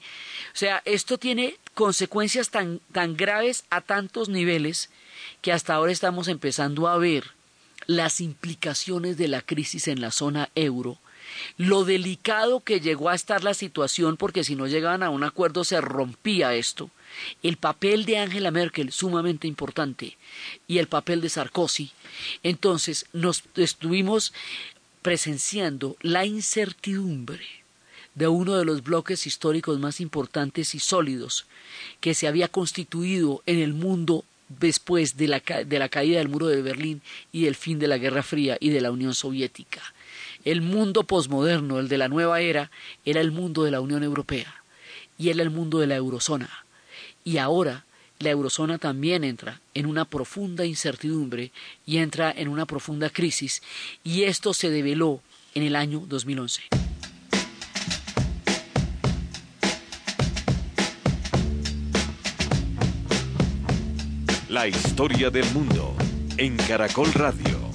O 0.53 0.57
sea, 0.57 0.81
esto 0.85 1.17
tiene 1.17 1.57
consecuencias 1.73 2.49
tan, 2.49 2.79
tan 2.91 3.15
graves 3.15 3.65
a 3.69 3.81
tantos 3.81 4.29
niveles 4.29 4.89
que 5.41 5.51
hasta 5.51 5.73
ahora 5.73 5.91
estamos 5.91 6.27
empezando 6.27 6.87
a 6.87 6.97
ver 6.97 7.31
las 7.85 8.19
implicaciones 8.21 9.17
de 9.17 9.27
la 9.27 9.41
crisis 9.41 9.87
en 9.87 10.01
la 10.01 10.11
zona 10.11 10.49
euro 10.55 10.99
lo 11.57 11.83
delicado 11.83 12.61
que 12.61 12.79
llegó 12.79 13.09
a 13.09 13.15
estar 13.15 13.43
la 13.43 13.53
situación, 13.53 14.17
porque 14.17 14.43
si 14.43 14.55
no 14.55 14.67
llegaban 14.67 15.03
a 15.03 15.09
un 15.09 15.23
acuerdo 15.23 15.63
se 15.63 15.81
rompía 15.81 16.53
esto, 16.53 16.89
el 17.43 17.57
papel 17.57 18.05
de 18.05 18.17
Angela 18.17 18.51
Merkel 18.51 18.91
sumamente 18.91 19.47
importante 19.47 20.17
y 20.67 20.77
el 20.77 20.87
papel 20.87 21.21
de 21.21 21.29
Sarkozy. 21.29 21.91
Entonces 22.43 23.05
nos 23.13 23.43
estuvimos 23.55 24.33
presenciando 25.01 25.95
la 26.01 26.25
incertidumbre 26.25 27.45
de 28.15 28.27
uno 28.27 28.57
de 28.57 28.65
los 28.65 28.83
bloques 28.83 29.27
históricos 29.27 29.79
más 29.79 30.01
importantes 30.01 30.73
y 30.73 30.79
sólidos 30.79 31.45
que 32.01 32.15
se 32.15 32.27
había 32.27 32.47
constituido 32.47 33.43
en 33.45 33.59
el 33.59 33.73
mundo 33.73 34.25
después 34.49 35.17
de 35.17 35.27
la, 35.27 35.39
de 35.39 35.79
la, 35.79 35.89
caída 35.89 36.17
del 36.17 36.29
muro 36.29 36.47
de 36.47 36.61
Berlín 36.61 37.01
y 37.31 37.43
del 37.43 37.55
fin 37.55 37.79
de 37.79 37.87
la 37.87 37.97
Guerra 37.97 38.23
Fría 38.23 38.57
y 38.59 38.69
de 38.69 38.81
la 38.81 38.91
Unión 38.91 39.13
Soviética. 39.13 39.81
El 40.45 40.61
mundo 40.61 41.03
posmoderno, 41.03 41.79
el 41.79 41.89
de 41.89 41.97
la 41.97 42.07
nueva 42.07 42.41
era, 42.41 42.71
era 43.05 43.21
el 43.21 43.31
mundo 43.31 43.63
de 43.63 43.71
la 43.71 43.81
Unión 43.81 44.03
Europea 44.03 44.63
y 45.17 45.29
era 45.29 45.43
el 45.43 45.49
mundo 45.49 45.79
de 45.79 45.87
la 45.87 45.95
eurozona. 45.95 46.65
Y 47.27 47.39
ahora 47.39 47.83
la 48.19 48.29
eurozona 48.29 48.77
también 48.77 49.25
entra 49.25 49.59
en 49.73 49.85
una 49.85 50.05
profunda 50.05 50.63
incertidumbre 50.63 51.51
y 51.85 51.97
entra 51.97 52.31
en 52.31 52.47
una 52.47 52.65
profunda 52.65 53.09
crisis, 53.09 53.61
y 54.01 54.23
esto 54.23 54.53
se 54.53 54.69
develó 54.69 55.19
en 55.53 55.63
el 55.63 55.75
año 55.75 56.03
2011. 56.07 56.61
La 64.47 64.69
historia 64.69 65.29
del 65.29 65.51
mundo 65.51 65.97
en 66.37 66.55
Caracol 66.55 67.11
Radio. 67.11 67.67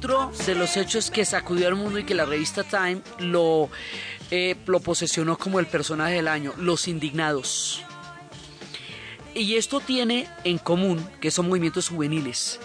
De 0.00 0.54
los 0.54 0.76
hechos 0.76 1.10
que 1.10 1.24
sacudió 1.24 1.68
al 1.68 1.74
mundo 1.74 1.98
y 1.98 2.04
que 2.04 2.14
la 2.14 2.26
revista 2.26 2.62
Time 2.62 3.00
lo, 3.18 3.70
eh, 4.30 4.54
lo 4.66 4.80
posesionó 4.80 5.38
como 5.38 5.58
el 5.58 5.66
personaje 5.66 6.14
del 6.14 6.28
año, 6.28 6.52
Los 6.58 6.86
Indignados. 6.86 7.82
Y 9.34 9.54
esto 9.54 9.80
tiene 9.80 10.28
en 10.44 10.58
común 10.58 11.04
que 11.20 11.30
son 11.30 11.48
movimientos 11.48 11.88
juveniles. 11.88 12.60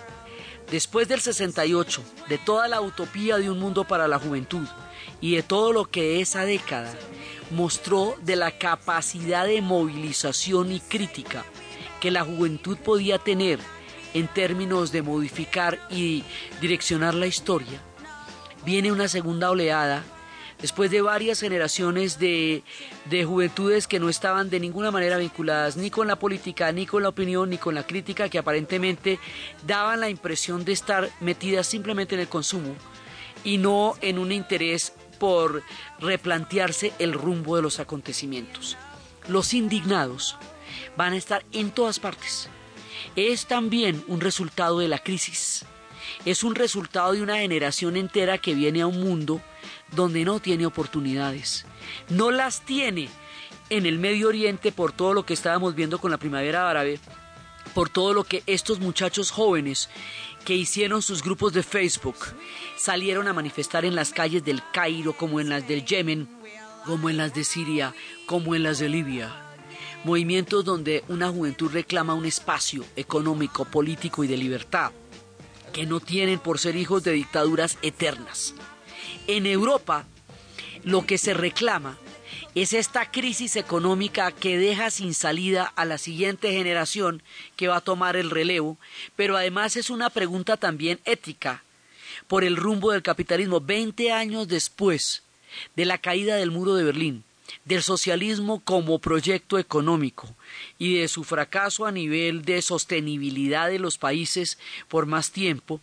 Después 0.69 1.07
del 1.07 1.21
68, 1.21 2.01
de 2.27 2.37
toda 2.37 2.67
la 2.67 2.81
utopía 2.81 3.37
de 3.37 3.49
un 3.49 3.59
mundo 3.59 3.85
para 3.85 4.07
la 4.07 4.19
juventud 4.19 4.67
y 5.21 5.35
de 5.35 5.43
todo 5.43 5.71
lo 5.71 5.85
que 5.85 6.21
esa 6.21 6.43
década 6.43 6.93
mostró 7.49 8.17
de 8.21 8.35
la 8.35 8.51
capacidad 8.57 9.45
de 9.45 9.61
movilización 9.61 10.71
y 10.71 10.79
crítica 10.81 11.45
que 12.01 12.11
la 12.11 12.23
juventud 12.23 12.77
podía 12.77 13.19
tener 13.19 13.59
en 14.13 14.27
términos 14.27 14.91
de 14.91 15.01
modificar 15.01 15.79
y 15.89 16.23
direccionar 16.59 17.13
la 17.13 17.27
historia, 17.27 17.81
viene 18.65 18.91
una 18.91 19.07
segunda 19.07 19.49
oleada 19.49 20.03
después 20.61 20.91
de 20.91 21.01
varias 21.01 21.39
generaciones 21.39 22.19
de, 22.19 22.63
de, 23.05 23.25
juventudes 23.25 23.87
que 23.87 23.99
no 23.99 24.09
estaban 24.09 24.49
de 24.49 24.59
ninguna 24.59 24.91
manera 24.91 25.17
vinculadas 25.17 25.75
ni 25.75 25.89
con 25.89 26.07
la 26.07 26.17
política, 26.17 26.71
ni 26.71 26.85
con 26.85 27.03
la 27.03 27.09
opinión, 27.09 27.49
ni 27.49 27.57
con 27.57 27.73
la 27.73 27.85
crítica, 27.85 28.29
que 28.29 28.37
aparentemente 28.37 29.19
daban 29.65 29.99
la 29.99 30.09
impresión 30.09 30.63
de 30.63 30.73
estar 30.73 31.09
metidas 31.19 31.67
simplemente 31.67 32.15
en 32.15 32.21
el 32.21 32.27
consumo 32.27 32.75
y 33.43 33.57
no 33.57 33.95
en 34.01 34.19
un 34.19 34.31
interés 34.31 34.93
por 35.19 35.63
replantearse 35.99 36.93
el 36.99 37.13
rumbo 37.13 37.55
de 37.55 37.61
los 37.61 37.79
acontecimientos. 37.79 38.77
Los 39.27 39.53
indignados 39.53 40.37
van 40.97 41.13
a 41.13 41.17
estar 41.17 41.43
en 41.51 41.71
todas 41.71 41.99
partes. 41.99 42.49
Es 43.15 43.45
también 43.45 44.03
un 44.07 44.21
resultado 44.21 44.79
de 44.79 44.87
la 44.87 44.99
crisis. 44.99 45.65
Es 46.25 46.43
un 46.43 46.55
resultado 46.55 47.13
de 47.13 47.21
una 47.21 47.37
generación 47.37 47.95
entera 47.95 48.37
que 48.37 48.53
viene 48.53 48.81
a 48.81 48.87
un 48.87 49.01
mundo 49.01 49.41
donde 49.91 50.23
no 50.25 50.39
tiene 50.39 50.65
oportunidades. 50.65 51.65
No 52.09 52.31
las 52.31 52.61
tiene 52.61 53.09
en 53.69 53.85
el 53.85 53.99
Medio 53.99 54.27
Oriente 54.27 54.71
por 54.71 54.91
todo 54.91 55.13
lo 55.13 55.25
que 55.25 55.33
estábamos 55.33 55.75
viendo 55.75 55.99
con 55.99 56.11
la 56.11 56.17
primavera 56.17 56.69
árabe, 56.69 56.99
por 57.73 57.89
todo 57.89 58.13
lo 58.13 58.23
que 58.23 58.43
estos 58.47 58.79
muchachos 58.79 59.31
jóvenes 59.31 59.89
que 60.45 60.55
hicieron 60.55 61.01
sus 61.01 61.23
grupos 61.23 61.53
de 61.53 61.63
Facebook 61.63 62.17
salieron 62.77 63.27
a 63.27 63.33
manifestar 63.33 63.85
en 63.85 63.95
las 63.95 64.11
calles 64.11 64.43
del 64.43 64.61
Cairo, 64.73 65.13
como 65.13 65.39
en 65.39 65.49
las 65.49 65.67
del 65.67 65.85
Yemen, 65.85 66.27
como 66.85 67.09
en 67.09 67.17
las 67.17 67.33
de 67.33 67.43
Siria, 67.43 67.93
como 68.25 68.55
en 68.55 68.63
las 68.63 68.79
de 68.79 68.89
Libia. 68.89 69.50
Movimientos 70.03 70.65
donde 70.65 71.03
una 71.09 71.29
juventud 71.29 71.71
reclama 71.71 72.15
un 72.15 72.25
espacio 72.25 72.83
económico, 72.95 73.65
político 73.65 74.23
y 74.23 74.27
de 74.27 74.37
libertad, 74.37 74.91
que 75.73 75.85
no 75.85 75.99
tienen 75.99 76.39
por 76.39 76.57
ser 76.57 76.75
hijos 76.75 77.03
de 77.03 77.11
dictaduras 77.11 77.77
eternas. 77.81 78.55
En 79.27 79.45
Europa, 79.45 80.05
lo 80.83 81.05
que 81.05 81.17
se 81.17 81.33
reclama 81.35 81.97
es 82.55 82.73
esta 82.73 83.11
crisis 83.11 83.55
económica 83.55 84.31
que 84.31 84.57
deja 84.57 84.89
sin 84.89 85.13
salida 85.13 85.71
a 85.75 85.85
la 85.85 85.97
siguiente 85.97 86.51
generación 86.51 87.23
que 87.55 87.67
va 87.67 87.77
a 87.77 87.81
tomar 87.81 88.15
el 88.15 88.29
relevo, 88.29 88.77
pero 89.15 89.37
además 89.37 89.75
es 89.77 89.89
una 89.89 90.09
pregunta 90.09 90.57
también 90.57 90.99
ética 91.05 91.63
por 92.27 92.43
el 92.43 92.57
rumbo 92.57 92.91
del 92.91 93.03
capitalismo 93.03 93.61
20 93.61 94.11
años 94.11 94.47
después 94.47 95.23
de 95.75 95.85
la 95.85 95.97
caída 95.97 96.35
del 96.35 96.51
muro 96.51 96.75
de 96.75 96.83
Berlín, 96.83 97.23
del 97.65 97.83
socialismo 97.83 98.61
como 98.63 98.99
proyecto 98.99 99.57
económico 99.57 100.33
y 100.77 100.99
de 100.99 101.07
su 101.07 101.23
fracaso 101.23 101.85
a 101.85 101.91
nivel 101.91 102.43
de 102.43 102.61
sostenibilidad 102.61 103.69
de 103.69 103.79
los 103.79 103.97
países 103.97 104.57
por 104.87 105.05
más 105.05 105.31
tiempo, 105.31 105.79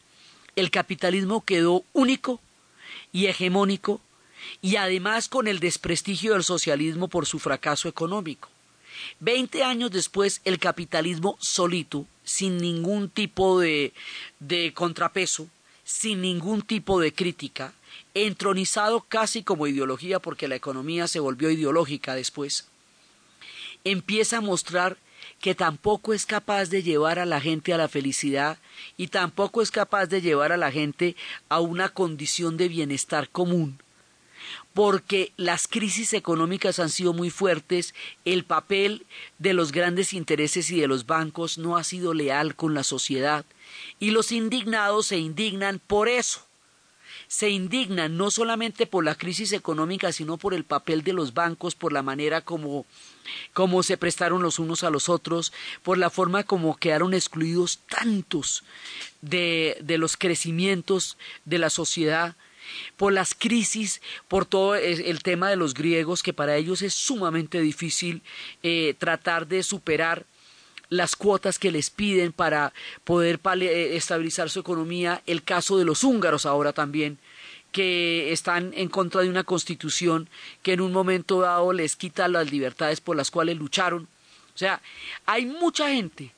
el 0.57 0.71
capitalismo 0.71 1.45
quedó 1.45 1.85
único 1.93 2.41
y 3.13 3.27
hegemónico 3.27 4.01
y 4.61 4.77
además 4.77 5.29
con 5.29 5.49
el 5.49 5.61
desprestigio 5.61 6.33
del 6.33 6.45
socialismo 6.45 7.09
por 7.09 7.27
su 7.27 7.39
fracaso 7.39 7.89
económico. 7.89 8.49
Veinte 9.21 9.63
años 9.63 9.91
después, 9.91 10.41
el 10.45 10.59
capitalismo 10.59 11.37
solito, 11.41 12.07
sin 12.25 12.59
ningún 12.59 13.09
tipo 13.09 13.61
de, 13.61 13.93
de 14.41 14.73
contrapeso, 14.75 15.49
sin 15.89 16.21
ningún 16.21 16.61
tipo 16.61 17.01
de 17.01 17.15
crítica, 17.15 17.73
entronizado 18.13 19.01
casi 19.01 19.43
como 19.43 19.67
ideología 19.67 20.21
porque 20.21 20.47
la 20.47 20.55
economía 20.55 21.09
se 21.09 21.19
volvió 21.19 21.51
ideológica 21.51 22.15
después, 22.15 22.69
empieza 23.85 24.37
a 24.37 24.43
mostrar 24.43 24.99
que 25.41 25.55
tampoco 25.55 26.13
es 26.13 26.27
capaz 26.27 26.67
de 26.67 26.83
llevar 26.83 27.19
a 27.19 27.25
la 27.25 27.41
gente 27.41 27.73
a 27.73 27.79
la 27.79 27.89
felicidad 27.89 28.59
y 28.99 29.07
tampoco 29.07 29.63
es 29.63 29.71
capaz 29.71 30.09
de 30.09 30.21
llevar 30.21 30.53
a 30.53 30.59
la 30.59 30.71
gente 30.71 31.17
a 31.49 31.61
una 31.61 31.89
condición 31.89 32.59
de 32.59 32.69
bienestar 32.69 33.31
común, 33.31 33.79
porque 34.79 35.33
las 35.37 35.67
crisis 35.67 36.13
económicas 36.13 36.79
han 36.79 36.89
sido 36.89 37.13
muy 37.13 37.31
fuertes, 37.31 37.97
el 38.25 38.45
papel 38.45 39.07
de 39.41 39.53
los 39.53 39.73
grandes 39.73 40.13
intereses 40.13 40.71
y 40.71 40.79
de 40.81 40.87
los 40.87 41.05
bancos 41.05 41.59
no 41.59 41.77
ha 41.77 41.83
sido 41.83 42.15
leal 42.15 42.55
con 42.55 42.75
la 42.75 42.85
sociedad, 42.85 43.45
y 43.99 44.13
los 44.13 44.31
indignados 44.31 45.09
se 45.09 45.19
indignan 45.19 45.81
por 45.85 46.09
eso. 46.09 46.47
Se 47.27 47.51
indignan 47.51 48.17
no 48.17 48.31
solamente 48.31 48.87
por 48.87 49.05
la 49.05 49.17
crisis 49.17 49.53
económica, 49.53 50.13
sino 50.13 50.37
por 50.37 50.55
el 50.55 50.63
papel 50.63 51.03
de 51.03 51.13
los 51.13 51.35
bancos, 51.35 51.75
por 51.75 51.93
la 51.93 52.03
manera 52.05 52.43
como, 52.43 52.87
como 53.55 53.83
se 53.83 53.97
prestaron 53.97 54.43
los 54.43 54.61
unos 54.61 54.85
a 54.85 54.91
los 54.91 55.09
otros, 55.09 55.53
por 55.83 55.99
la 55.99 56.09
forma 56.09 56.45
como 56.45 56.77
quedaron 56.77 57.15
excluidos 57.15 57.81
tantos 57.89 58.63
de, 59.23 59.77
de 59.81 59.99
los 59.99 60.17
crecimientos 60.17 61.19
de 61.45 61.59
la 61.59 61.69
sociedad, 61.69 62.37
por 62.97 63.13
las 63.13 63.35
crisis, 63.35 64.01
por 64.29 64.47
todo 64.47 64.75
el 64.75 65.23
tema 65.23 65.51
de 65.51 65.57
los 65.57 65.75
griegos, 65.75 66.23
que 66.23 66.33
para 66.33 66.57
ellos 66.57 66.83
es 66.83 66.95
sumamente 66.95 67.61
difícil 67.61 68.23
eh, 68.63 68.95
tratar 68.99 69.47
de 69.47 69.63
superar 69.63 70.27
las 70.91 71.17
cuotas 71.17 71.59
que 71.59 71.71
les 71.71 71.91
piden 71.91 72.33
para 72.33 72.73
poder 73.05 73.41
eh, 73.61 73.97
estabilizar 73.97 74.51
su 74.51 74.61
economía, 74.61 75.23
el 75.27 75.43
caso 75.43 75.79
de 75.79 75.85
los 75.85 76.05
húngaros 76.05 76.47
ahora 76.47 76.73
también, 76.73 77.19
que 77.73 78.33
están 78.33 78.73
en 78.75 78.89
contra 78.89 79.21
de 79.21 79.29
una 79.29 79.45
constitución 79.45 80.29
que 80.63 80.73
en 80.73 80.81
un 80.81 80.93
momento 80.93 81.41
dado 81.41 81.73
les 81.73 81.97
quita 81.97 82.29
las 82.29 82.51
libertades 82.51 83.01
por 83.01 83.17
las 83.17 83.31
cuales 83.31 83.59
lucharon. 83.59 84.09
O 84.55 84.59
sea, 84.59 84.81
hay 85.27 85.45
mucha 85.45 85.91
gente 85.91 86.33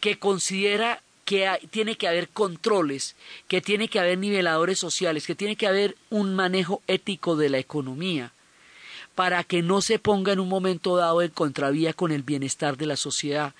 que 0.00 0.18
considera 0.18 1.02
que 1.24 1.50
tiene 1.70 1.96
que 1.96 2.08
haber 2.08 2.28
controles, 2.28 3.16
que 3.48 3.60
tiene 3.60 3.88
que 3.88 4.00
haber 4.00 4.18
niveladores 4.18 4.78
sociales, 4.78 5.26
que 5.26 5.34
tiene 5.34 5.56
que 5.56 5.66
haber 5.66 5.96
un 6.10 6.34
manejo 6.34 6.82
ético 6.86 7.36
de 7.36 7.48
la 7.48 7.58
economía 7.58 8.32
para 9.14 9.44
que 9.44 9.62
no 9.62 9.80
se 9.80 9.98
ponga 9.98 10.32
en 10.32 10.40
un 10.40 10.48
momento 10.48 10.96
dado 10.96 11.22
en 11.22 11.30
contravía 11.30 11.92
con 11.92 12.10
el 12.10 12.22
bienestar 12.22 12.76
de 12.76 12.86
la 12.86 12.96
sociedad. 12.96 13.54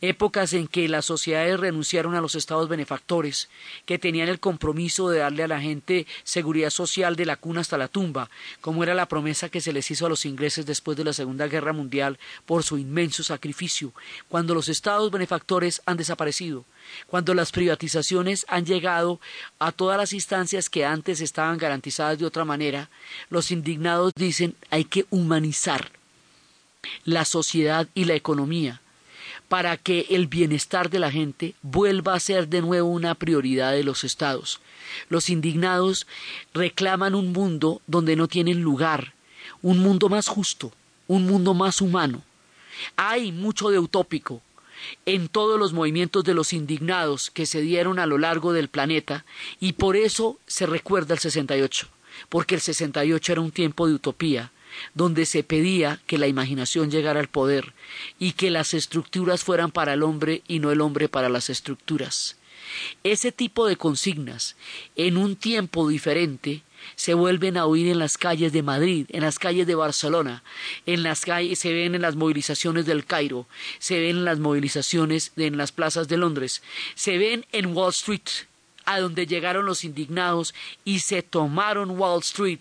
Épocas 0.00 0.52
en 0.52 0.66
que 0.66 0.88
las 0.88 1.04
sociedades 1.04 1.60
renunciaron 1.60 2.14
a 2.14 2.20
los 2.20 2.34
estados 2.34 2.68
benefactores, 2.68 3.48
que 3.84 3.98
tenían 3.98 4.28
el 4.28 4.40
compromiso 4.40 5.08
de 5.08 5.20
darle 5.20 5.44
a 5.44 5.48
la 5.48 5.60
gente 5.60 6.06
seguridad 6.24 6.70
social 6.70 7.14
de 7.14 7.26
la 7.26 7.36
cuna 7.36 7.60
hasta 7.60 7.78
la 7.78 7.88
tumba, 7.88 8.30
como 8.60 8.82
era 8.82 8.94
la 8.94 9.06
promesa 9.06 9.48
que 9.48 9.60
se 9.60 9.72
les 9.72 9.90
hizo 9.90 10.06
a 10.06 10.08
los 10.08 10.26
ingleses 10.26 10.66
después 10.66 10.96
de 10.96 11.04
la 11.04 11.12
Segunda 11.12 11.46
Guerra 11.46 11.72
Mundial 11.72 12.18
por 12.44 12.64
su 12.64 12.76
inmenso 12.76 13.22
sacrificio, 13.22 13.92
cuando 14.28 14.54
los 14.54 14.68
estados 14.68 15.10
benefactores 15.10 15.82
han 15.86 15.96
desaparecido 15.96 16.64
cuando 17.06 17.34
las 17.34 17.52
privatizaciones 17.52 18.44
han 18.48 18.64
llegado 18.66 19.20
a 19.58 19.72
todas 19.72 19.98
las 19.98 20.12
instancias 20.12 20.68
que 20.68 20.84
antes 20.84 21.20
estaban 21.20 21.58
garantizadas 21.58 22.18
de 22.18 22.26
otra 22.26 22.44
manera, 22.44 22.90
los 23.30 23.50
indignados 23.50 24.12
dicen 24.16 24.54
hay 24.70 24.84
que 24.84 25.06
humanizar 25.10 25.90
la 27.04 27.24
sociedad 27.24 27.88
y 27.94 28.04
la 28.04 28.14
economía 28.14 28.80
para 29.48 29.76
que 29.76 30.06
el 30.10 30.26
bienestar 30.26 30.90
de 30.90 30.98
la 30.98 31.10
gente 31.10 31.54
vuelva 31.62 32.14
a 32.14 32.20
ser 32.20 32.48
de 32.48 32.62
nuevo 32.62 32.88
una 32.88 33.14
prioridad 33.14 33.72
de 33.72 33.84
los 33.84 34.02
estados. 34.04 34.60
Los 35.08 35.30
indignados 35.30 36.06
reclaman 36.52 37.14
un 37.14 37.32
mundo 37.32 37.80
donde 37.86 38.16
no 38.16 38.28
tienen 38.28 38.62
lugar, 38.62 39.14
un 39.62 39.78
mundo 39.78 40.08
más 40.08 40.28
justo, 40.28 40.72
un 41.06 41.26
mundo 41.26 41.54
más 41.54 41.80
humano. 41.80 42.22
Hay 42.96 43.32
mucho 43.32 43.70
de 43.70 43.78
utópico, 43.78 44.42
en 45.04 45.28
todos 45.28 45.58
los 45.58 45.72
movimientos 45.72 46.24
de 46.24 46.34
los 46.34 46.52
indignados 46.52 47.30
que 47.30 47.46
se 47.46 47.60
dieron 47.60 47.98
a 47.98 48.06
lo 48.06 48.18
largo 48.18 48.52
del 48.52 48.68
planeta 48.68 49.24
y 49.60 49.74
por 49.74 49.96
eso 49.96 50.38
se 50.46 50.66
recuerda 50.66 51.14
el 51.14 51.20
68, 51.20 51.88
porque 52.28 52.54
el 52.54 52.60
68 52.60 53.32
era 53.32 53.40
un 53.40 53.50
tiempo 53.50 53.86
de 53.86 53.94
utopía, 53.94 54.52
donde 54.94 55.26
se 55.26 55.42
pedía 55.42 56.00
que 56.06 56.18
la 56.18 56.26
imaginación 56.26 56.90
llegara 56.90 57.20
al 57.20 57.28
poder 57.28 57.72
y 58.18 58.32
que 58.32 58.50
las 58.50 58.74
estructuras 58.74 59.42
fueran 59.42 59.70
para 59.70 59.94
el 59.94 60.02
hombre 60.02 60.42
y 60.46 60.58
no 60.58 60.70
el 60.70 60.80
hombre 60.80 61.08
para 61.08 61.28
las 61.28 61.50
estructuras. 61.50 62.36
Ese 63.04 63.32
tipo 63.32 63.66
de 63.66 63.76
consignas, 63.76 64.56
en 64.96 65.16
un 65.16 65.36
tiempo 65.36 65.88
diferente, 65.88 66.62
se 66.94 67.14
vuelven 67.14 67.56
a 67.56 67.66
oír 67.66 67.88
en 67.88 67.98
las 67.98 68.18
calles 68.18 68.52
de 68.52 68.62
Madrid, 68.62 69.06
en 69.10 69.22
las 69.22 69.38
calles 69.38 69.66
de 69.66 69.74
Barcelona, 69.74 70.42
en 70.86 71.02
las 71.02 71.22
calles, 71.22 71.58
se 71.58 71.72
ven 71.72 71.94
en 71.94 72.02
las 72.02 72.16
movilizaciones 72.16 72.86
del 72.86 73.04
Cairo, 73.04 73.46
se 73.78 73.98
ven 73.98 74.16
en 74.18 74.24
las 74.24 74.38
movilizaciones 74.38 75.32
en 75.36 75.56
las 75.56 75.72
plazas 75.72 76.08
de 76.08 76.16
Londres, 76.16 76.62
se 76.94 77.18
ven 77.18 77.46
en 77.52 77.76
Wall 77.76 77.90
Street, 77.90 78.46
a 78.84 79.00
donde 79.00 79.26
llegaron 79.26 79.66
los 79.66 79.84
indignados 79.84 80.54
y 80.84 81.00
se 81.00 81.22
tomaron 81.22 81.98
Wall 81.98 82.20
Street 82.20 82.60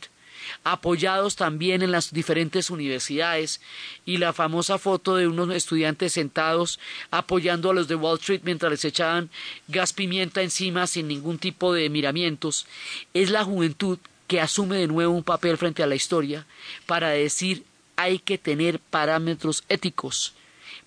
apoyados 0.63 1.35
también 1.35 1.81
en 1.81 1.91
las 1.91 2.11
diferentes 2.11 2.69
universidades 2.69 3.61
y 4.05 4.17
la 4.17 4.33
famosa 4.33 4.77
foto 4.77 5.15
de 5.15 5.27
unos 5.27 5.49
estudiantes 5.51 6.13
sentados 6.13 6.79
apoyando 7.11 7.69
a 7.69 7.73
los 7.73 7.87
de 7.87 7.95
Wall 7.95 8.19
Street 8.19 8.41
mientras 8.43 8.71
les 8.71 8.85
echaban 8.85 9.29
gas 9.67 9.93
pimienta 9.93 10.41
encima 10.41 10.87
sin 10.87 11.07
ningún 11.07 11.37
tipo 11.37 11.73
de 11.73 11.89
miramientos, 11.89 12.65
es 13.13 13.29
la 13.29 13.43
juventud 13.43 13.99
que 14.27 14.41
asume 14.41 14.77
de 14.77 14.87
nuevo 14.87 15.13
un 15.13 15.23
papel 15.23 15.57
frente 15.57 15.83
a 15.83 15.87
la 15.87 15.95
historia 15.95 16.45
para 16.85 17.09
decir 17.09 17.63
hay 17.95 18.19
que 18.19 18.37
tener 18.37 18.79
parámetros 18.79 19.63
éticos 19.69 20.33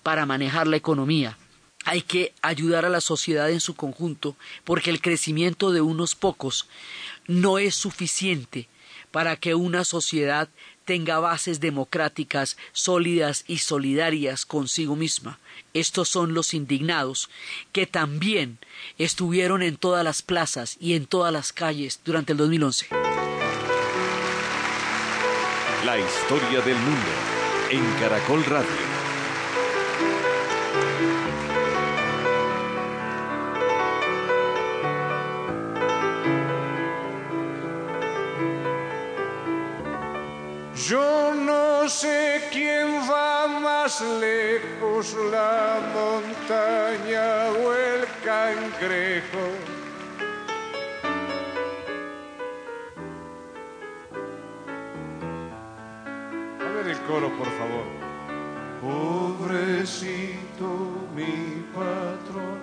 para 0.03 0.25
manejar 0.25 0.67
la 0.67 0.77
economía. 0.77 1.37
hay 1.85 2.01
que 2.01 2.33
ayudar 2.41 2.85
a 2.85 2.89
la 2.89 3.01
sociedad 3.01 3.49
en 3.49 3.61
su 3.61 3.73
conjunto, 3.73 4.35
porque 4.65 4.89
el 4.89 5.01
crecimiento 5.01 5.71
de 5.71 5.81
unos 5.81 6.13
pocos 6.13 6.67
no 7.25 7.57
es 7.57 7.73
suficiente 7.73 8.67
para 9.11 9.35
que 9.35 9.55
una 9.55 9.83
sociedad 9.83 10.49
tenga 10.85 11.19
bases 11.19 11.59
democráticas 11.59 12.57
sólidas 12.71 13.43
y 13.47 13.59
solidarias 13.59 14.45
consigo 14.45 14.95
misma. 14.95 15.39
Estos 15.73 16.09
son 16.09 16.33
los 16.33 16.53
indignados 16.53 17.29
que 17.71 17.85
también 17.85 18.57
estuvieron 18.97 19.61
en 19.61 19.77
todas 19.77 20.03
las 20.03 20.21
plazas 20.21 20.77
y 20.79 20.95
en 20.95 21.05
todas 21.05 21.31
las 21.31 21.53
calles 21.53 21.99
durante 22.03 22.31
el 22.31 22.37
2011. 22.39 22.87
La 25.85 25.97
historia 25.97 26.61
del 26.61 26.77
mundo 26.77 27.09
en 27.69 27.85
Caracol 27.99 28.43
Radio. 28.45 28.88
Yo 40.89 41.35
no 41.35 41.87
sé 41.87 42.49
quién 42.51 42.87
va 43.07 43.47
más 43.47 44.01
lejos, 44.01 45.15
la 45.31 45.79
montaña 45.93 47.49
o 47.61 47.71
el 47.75 48.07
cangrejo. 48.25 49.43
A 56.59 56.63
ver 56.73 56.87
el 56.87 56.99
coro, 57.01 57.29
por 57.37 57.49
favor. 57.59 57.85
Pobrecito 58.81 60.67
mi 61.15 61.67
patrón, 61.71 62.61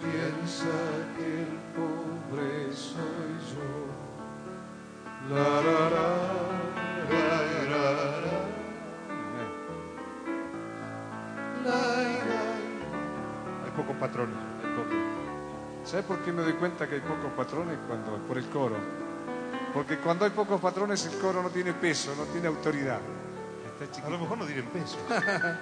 piensa 0.00 0.76
que 1.16 1.26
el 1.42 1.58
pobre 1.74 2.72
soy 2.72 3.34
yo. 3.50 4.01
Hay 13.64 13.70
pocos 13.76 13.96
patrones, 14.00 14.36
hay 14.64 14.70
pocos. 14.76 14.96
¿Sabe 15.84 16.02
por 16.02 16.18
qué 16.24 16.32
me 16.32 16.42
doy 16.42 16.54
cuenta 16.54 16.88
que 16.88 16.96
hay 16.96 17.00
pocos 17.00 17.30
patrones? 17.36 17.78
Cuando, 17.86 18.16
por 18.26 18.36
el 18.36 18.46
coro. 18.48 18.76
Porque 19.72 19.98
cuando 19.98 20.24
hay 20.24 20.32
pocos 20.32 20.60
patrones 20.60 21.06
el 21.06 21.18
coro 21.18 21.42
no 21.42 21.50
tiene 21.50 21.72
peso, 21.72 22.14
no 22.16 22.24
tiene 22.24 22.48
autoridad. 22.48 23.00
A 24.04 24.10
lo 24.10 24.18
mejor 24.18 24.38
no 24.38 24.44
tienen 24.44 24.66
peso. 24.66 24.96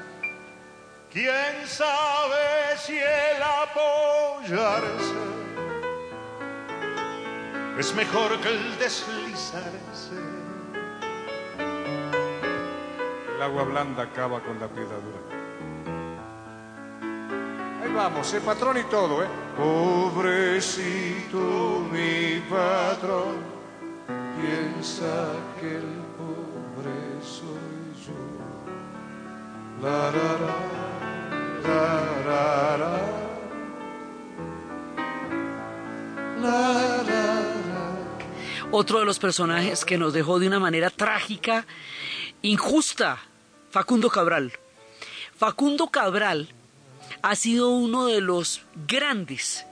¿Quién 1.12 1.66
sabe 1.66 2.76
si 2.78 2.98
el 2.98 3.42
apoyarse 3.42 5.30
es 7.80 7.94
mejor 7.94 8.38
que 8.40 8.48
el 8.48 8.78
deslizarse? 8.78 10.12
El 13.34 13.42
agua 13.42 13.62
blanda 13.62 14.02
acaba 14.02 14.40
con 14.40 14.60
la 14.60 14.68
piedra 14.68 14.96
dura. 14.96 15.20
Ahí 17.82 17.90
vamos, 17.94 18.34
el 18.34 18.42
patrón 18.42 18.76
y 18.76 18.82
todo, 18.82 19.24
¿eh? 19.24 19.28
Pobrecito 19.56 21.38
mi 21.90 22.42
patrón, 22.50 23.38
piensa 24.38 25.32
que 25.58 25.76
el 25.76 26.02
pobre 26.18 26.92
soy 27.22 27.94
yo. 28.04 28.12
La, 29.82 30.10
ra, 30.10 30.32
ra, 30.42 30.56
ra. 31.64 32.90
La, 36.42 36.58
ra, 36.66 37.02
ra. 37.04 37.39
Otro 38.72 39.00
de 39.00 39.04
los 39.04 39.18
personajes 39.18 39.84
que 39.84 39.98
nos 39.98 40.12
dejó 40.12 40.38
de 40.38 40.46
una 40.46 40.60
manera 40.60 40.90
trágica, 40.90 41.66
injusta, 42.40 43.18
Facundo 43.70 44.10
Cabral. 44.10 44.52
Facundo 45.36 45.88
Cabral 45.88 46.54
ha 47.22 47.34
sido 47.34 47.70
uno 47.70 48.06
de 48.06 48.20
los 48.20 48.62
grandes 48.86 49.66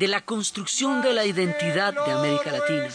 de 0.00 0.08
la 0.08 0.22
construcción 0.22 1.02
de 1.02 1.12
la 1.12 1.24
identidad 1.24 1.94
de 1.94 2.10
América 2.10 2.50
Latina, 2.50 2.88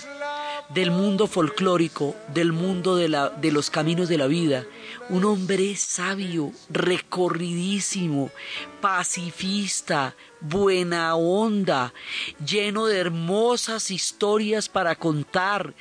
del 0.69 0.91
mundo 0.91 1.27
folclórico, 1.27 2.15
del 2.34 2.51
mundo 2.51 2.95
de, 2.97 3.08
la- 3.10 3.30
de 3.30 3.51
los 3.51 3.69
caminos 3.69 4.10
de 4.10 4.17
la 4.17 4.27
vida. 4.27 4.65
Un 5.10 5.23
hombre 5.23 5.75
sabio, 5.77 6.51
recorridísimo, 6.69 8.30
pacifista, 8.82 10.15
buena 10.41 11.15
onda, 11.15 11.93
lleno 12.45 12.86
de 12.86 12.97
hermosas 12.99 13.91
historias 13.91 14.67
para 14.69 14.95
contar, 14.95 15.73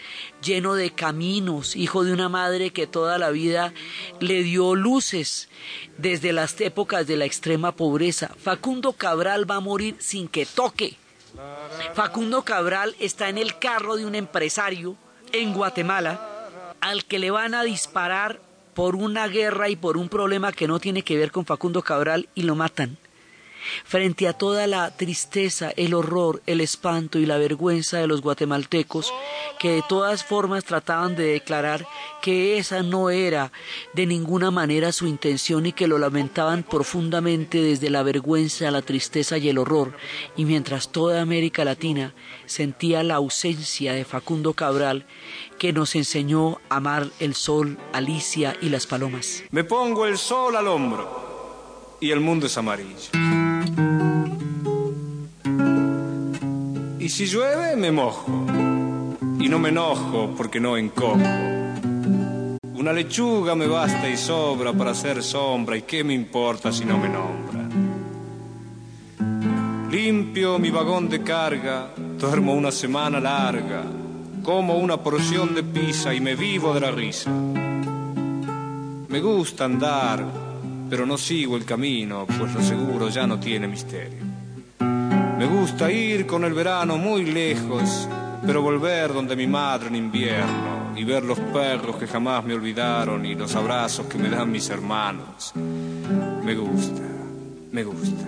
lleno 0.43 0.75
de 0.75 0.91
caminos, 0.93 1.75
hijo 1.75 2.05
de 2.05 2.13
una 2.13 2.29
madre 2.29 2.71
que 2.71 2.87
toda 2.87 3.19
la 3.19 3.31
vida 3.31 3.73
le 4.21 4.43
dio 4.45 4.75
luces 4.77 5.49
desde 5.99 6.33
las 6.33 6.61
épocas 6.61 7.07
de 7.07 7.17
la 7.17 7.25
extrema 7.25 7.75
pobreza. 7.75 8.31
Facundo 8.39 8.93
Cabral 8.93 9.51
va 9.51 9.57
a 9.57 9.61
morir 9.61 9.97
sin 9.99 10.29
que 10.29 10.47
toque. 10.47 10.97
Facundo 11.95 12.43
Cabral 12.43 12.95
está 13.01 13.29
en 13.29 13.39
el 13.39 13.59
carro 13.59 13.97
de 13.97 14.07
un 14.07 14.15
empresario 14.15 14.97
en 15.33 15.53
Guatemala 15.53 16.21
al 16.81 17.05
que 17.05 17.19
le 17.19 17.31
van 17.31 17.55
a 17.55 17.63
disparar 17.63 18.41
por 18.75 18.97
una 18.97 19.27
guerra 19.29 19.69
y 19.69 19.77
por 19.77 19.97
un 19.97 20.09
problema 20.09 20.53
que 20.53 20.69
no 20.69 20.79
tiene 20.79 21.03
que 21.03 21.17
ver 21.17 21.33
con 21.33 21.47
Facundo 21.47 21.83
Cabral 21.83 22.29
y 22.35 22.43
lo 22.43 22.55
matan. 22.55 22.99
Frente 23.85 24.29
a 24.29 24.33
toda 24.33 24.67
la 24.67 24.91
tristeza, 24.97 25.73
el 25.77 25.95
horror, 25.95 26.43
el 26.47 26.61
espanto 26.61 27.19
y 27.19 27.27
la 27.27 27.39
vergüenza 27.39 27.99
de 27.99 28.07
los 28.07 28.23
guatemaltecos, 28.23 29.13
que 29.59 29.71
de 29.71 29.83
todas 29.89 30.25
formas 30.25 30.65
trataban 30.65 31.17
de 31.17 31.25
declarar 31.25 31.87
que 32.23 32.59
esa 32.59 32.83
no 32.83 33.11
era 33.11 33.53
de 33.95 34.07
ninguna 34.07 34.51
manera 34.51 34.93
su 34.93 35.07
intención 35.07 35.67
y 35.67 35.73
que 35.73 35.87
lo 35.87 35.99
lamentaban 35.99 36.63
profundamente 36.63 37.61
desde 37.61 37.91
la 37.91 38.03
vergüenza, 38.03 38.71
la 38.71 38.83
tristeza 38.83 39.39
y 39.39 39.49
el 39.49 39.59
horror, 39.59 39.97
y 40.37 40.45
mientras 40.45 40.91
toda 40.91 41.23
América 41.23 41.65
Latina 41.65 42.15
sentía 42.47 43.03
la 43.03 43.17
ausencia 43.17 43.93
de 43.93 44.05
Facundo 44.05 44.55
Cabral, 44.55 45.07
que 45.59 45.73
nos 45.73 45.95
enseñó 45.95 46.61
a 46.69 46.77
amar 46.77 47.09
el 47.21 47.35
sol, 47.35 47.79
Alicia 47.93 48.57
y 48.61 48.69
las 48.69 48.87
palomas. 48.87 49.43
Me 49.51 49.65
pongo 49.65 50.07
el 50.07 50.19
sol 50.19 50.57
al 50.57 50.69
hombro 50.69 51.36
y 52.01 52.11
el 52.11 52.21
mundo 52.21 52.47
es 52.47 52.57
amarillo. 52.59 53.11
Y 56.99 57.09
si 57.09 57.27
llueve, 57.27 57.77
me 57.77 57.93
mojo. 57.93 58.27
Y 59.39 59.49
no 59.49 59.59
me 59.59 59.69
enojo 59.69 60.35
porque 60.37 60.59
no 60.59 60.77
encojo. 60.77 61.21
Una 62.75 62.93
lechuga 62.93 63.55
me 63.55 63.67
basta 63.67 64.09
y 64.09 64.17
sobra 64.17 64.73
para 64.73 64.91
hacer 64.91 65.23
sombra. 65.23 65.77
¿Y 65.77 65.83
qué 65.83 66.03
me 66.05 66.15
importa 66.15 66.73
si 66.73 66.85
no 66.85 66.99
me 66.99 67.09
nombra? 67.09 67.69
Limpio 69.91 70.59
mi 70.59 70.71
vagón 70.71 71.09
de 71.09 71.23
carga, 71.23 71.91
duermo 72.19 72.55
una 72.55 72.73
semana 72.73 73.21
larga, 73.21 73.85
como 74.43 74.77
una 74.77 74.97
porción 74.97 75.55
de 75.55 75.63
pizza 75.63 76.13
y 76.13 76.21
me 76.21 76.35
vivo 76.35 76.75
de 76.75 76.81
la 76.81 76.91
risa. 76.91 77.31
Me 79.09 79.21
gusta 79.21 79.65
andar, 79.65 80.25
pero 80.89 81.07
no 81.07 81.19
sigo 81.19 81.57
el 81.57 81.65
camino, 81.65 82.27
pues 82.27 82.53
lo 82.55 82.63
seguro 82.63 83.09
ya 83.09 83.27
no 83.27 83.39
tiene 83.39 83.69
misterio. 83.69 84.25
Me 85.39 85.47
gusta 85.47 85.91
ir 85.93 86.27
con 86.27 86.45
el 86.45 86.55
verano 86.55 86.97
muy 86.97 87.25
lejos, 87.25 88.09
pero 88.47 88.63
volver 88.63 89.13
donde 89.13 89.37
mi 89.37 89.47
madre 89.47 89.89
en 89.89 89.97
invierno 89.97 90.95
y 90.97 91.05
ver 91.05 91.23
los 91.25 91.39
perros 91.39 91.97
que 91.97 92.07
jamás 92.07 92.45
me 92.45 92.55
olvidaron 92.55 93.27
y 93.27 93.35
los 93.35 93.55
abrazos 93.55 94.07
que 94.07 94.17
me 94.17 94.31
dan 94.31 94.51
mis 94.51 94.71
hermanos. 94.71 95.53
Me 96.43 96.55
gusta, 96.55 97.03
me 97.73 97.85
gusta. 97.85 98.25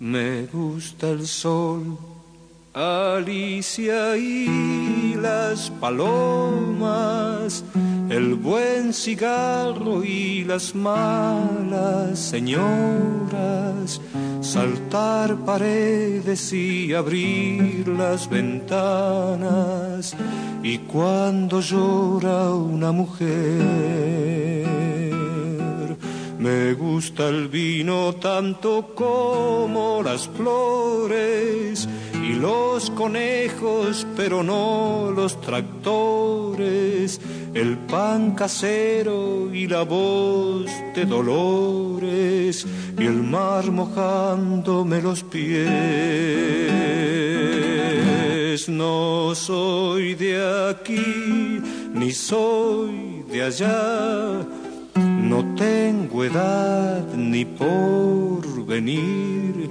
Me 0.00 0.46
gusta 0.46 1.10
el 1.10 1.26
sol, 1.26 1.98
Alicia 2.72 4.16
y 4.16 5.14
las 5.16 5.70
palomas, 5.70 7.64
el 8.18 8.34
buen 8.34 8.92
cigarro 8.92 10.02
y 10.02 10.42
las 10.42 10.74
malas 10.74 12.18
señoras, 12.18 14.00
saltar 14.40 15.36
paredes 15.44 16.52
y 16.52 16.92
abrir 16.94 17.86
las 17.86 18.28
ventanas, 18.28 20.16
y 20.64 20.78
cuando 20.78 21.60
llora 21.60 22.50
una 22.50 22.90
mujer. 22.90 23.86
Me 26.40 26.74
gusta 26.74 27.28
el 27.28 27.46
vino 27.46 28.14
tanto 28.14 28.94
como 28.96 30.02
las 30.02 30.26
flores 30.28 31.88
y 32.14 32.32
los 32.34 32.90
conejos, 32.90 34.06
pero 34.16 34.42
no 34.42 35.12
los 35.14 35.40
tractores. 35.40 37.20
El 37.58 37.76
pan 37.76 38.34
casero 38.36 39.52
y 39.52 39.66
la 39.66 39.82
voz 39.82 40.70
de 40.94 41.04
dolores 41.04 42.64
y 42.96 43.04
el 43.04 43.20
mar 43.22 43.70
mojándome 43.72 45.02
los 45.02 45.24
pies. 45.24 45.68
No 48.68 49.34
soy 49.34 50.14
de 50.14 50.68
aquí 50.70 51.60
ni 51.94 52.12
soy 52.12 53.24
de 53.30 53.42
allá, 53.42 54.46
no 54.94 55.54
tengo 55.56 56.24
edad 56.24 57.04
ni 57.14 57.44
por 57.44 58.66
venir 58.66 59.70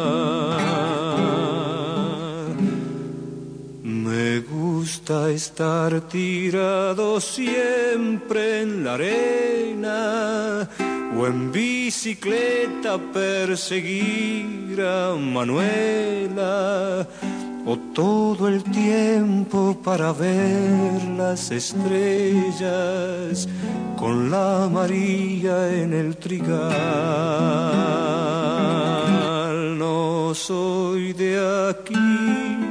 Estar 5.09 6.01
tirado 6.01 7.19
siempre 7.19 8.61
en 8.61 8.83
la 8.83 8.93
arena 8.93 10.69
o 11.17 11.25
en 11.25 11.51
bicicleta 11.51 12.97
perseguir 13.11 14.79
a 14.81 15.15
Manuela 15.15 17.05
o 17.65 17.77
todo 17.93 18.47
el 18.47 18.63
tiempo 18.63 19.77
para 19.83 20.13
ver 20.13 21.03
las 21.17 21.51
estrellas 21.51 23.49
con 23.97 24.29
la 24.29 24.69
María 24.71 25.73
en 25.73 25.93
el 25.93 26.15
trigal. 26.15 26.59
No 29.77 30.33
soy 30.33 31.13
de 31.13 31.69
aquí 31.69 32.70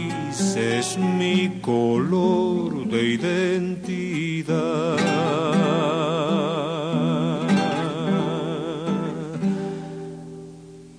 es 0.55 0.97
mi 0.97 1.59
color 1.61 2.87
de 2.87 3.03
identidad. 3.03 4.97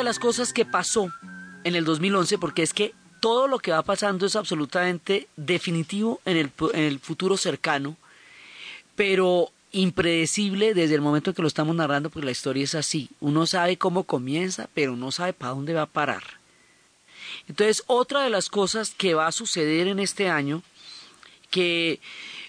las 0.02 0.18
cosas 0.18 0.52
que 0.52 0.64
pasó 0.64 1.12
en 1.64 1.74
el 1.74 1.84
2011, 1.84 2.38
porque 2.38 2.62
es 2.62 2.72
que 2.72 2.94
todo 3.20 3.46
lo 3.46 3.58
que 3.58 3.72
va 3.72 3.82
pasando 3.82 4.26
es 4.26 4.36
absolutamente 4.36 5.28
definitivo 5.36 6.20
en 6.24 6.36
el, 6.74 6.98
futuro 6.98 7.36
cercano, 7.36 7.96
pero 8.96 9.50
impredecible 9.70 10.74
desde 10.74 10.96
el 10.96 11.00
momento 11.00 11.30
en 11.30 11.34
que 11.34 11.42
lo 11.42 11.48
estamos 11.48 11.74
narrando, 11.76 12.10
porque 12.10 12.26
la 12.26 12.32
historia 12.32 12.64
es 12.64 12.74
así. 12.74 13.10
Uno 13.20 13.46
sabe 13.46 13.76
cómo 13.78 14.04
comienza, 14.04 14.68
pero 14.74 14.96
no 14.96 15.12
sabe 15.12 15.32
para 15.32 15.52
dónde 15.52 15.72
va 15.72 15.82
a 15.82 15.86
parar. 15.86 16.22
Entonces, 17.48 17.82
otra 17.86 18.22
de 18.22 18.30
las 18.30 18.48
cosas 18.48 18.90
que 18.90 19.14
va 19.14 19.26
a 19.26 19.32
suceder 19.32 19.88
en 19.88 19.98
este 20.00 20.28
año, 20.28 20.62
que 21.50 22.00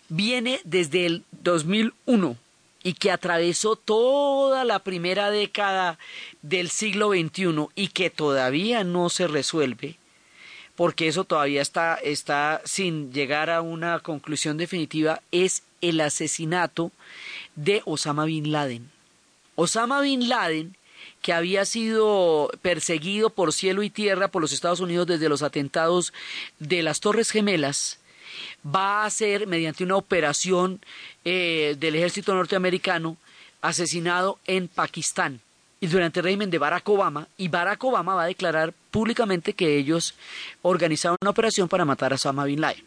viene 0.09 0.59
desde 0.63 1.05
el 1.05 1.23
2001 1.43 2.37
y 2.84 2.93
que 2.93 3.12
atravesó 3.12 3.78
toda 3.78 4.65
la 4.65 4.80
primera 4.80 5.32
década 5.32 5.98
del 6.41 6.69
siglo 6.69 7.12
XXI 7.12 7.67
y 7.76 7.88
que 7.88 8.10
todavía 8.10 8.84
no 8.84 9.10
se 9.10 9.28
resuelve, 9.28 9.98
porque 10.76 11.08
eso 11.08 11.24
todavía 11.24 11.62
está, 11.62 11.96
está 11.96 12.62
sin 12.65 13.13
llegar 13.13 13.50
a 13.50 13.62
una 13.62 14.00
conclusión 14.00 14.58
definitiva, 14.58 15.22
es 15.32 15.63
el 15.82 16.02
asesinato 16.02 16.91
de 17.56 17.82
Osama 17.86 18.26
Bin 18.26 18.52
Laden. 18.52 18.91
Osama 19.56 20.02
Bin 20.02 20.28
Laden, 20.28 20.76
que 21.22 21.34
había 21.34 21.63
sido 21.65 22.52
perseguido 22.62 23.30
por 23.30 23.54
cielo 23.54 23.84
y 23.84 23.89
tierra 23.89 24.28
por 24.28 24.41
los 24.41 24.52
Estados 24.52 24.82
Unidos 24.82 25.08
desde 25.08 25.30
los 25.30 25.41
atentados 25.41 26.13
de 26.60 26.84
las 26.84 27.00
Torres 27.00 27.32
Gemelas, 27.32 28.00
va 28.65 29.06
a 29.06 29.10
ser, 29.10 29.48
mediante 29.48 29.84
una 29.84 29.96
operación 29.96 30.82
eh, 31.26 31.76
del 31.80 31.96
ejército 31.96 32.34
norteamericano, 32.34 33.17
asesinado 33.62 34.39
en 34.46 34.67
Pakistán 34.67 35.41
y 35.84 35.88
durante 35.88 36.22
el 36.22 36.24
régimen 36.24 36.50
de 36.50 36.60
Barack 36.60 36.88
Obama, 36.88 37.28
y 37.38 37.50
Barack 37.50 37.84
Obama 37.84 38.15
va 38.15 38.24
a 38.24 38.28
declarar 38.28 38.74
públicamente 38.89 39.52
que 39.52 39.78
ellos 39.78 40.15
organizaron 40.62 41.17
una 41.22 41.32
operación 41.32 41.67
para 41.67 41.84
matar 41.84 42.13
a 42.13 42.15
Osama 42.15 42.46
Bin 42.46 42.62
Laden. 42.62 42.86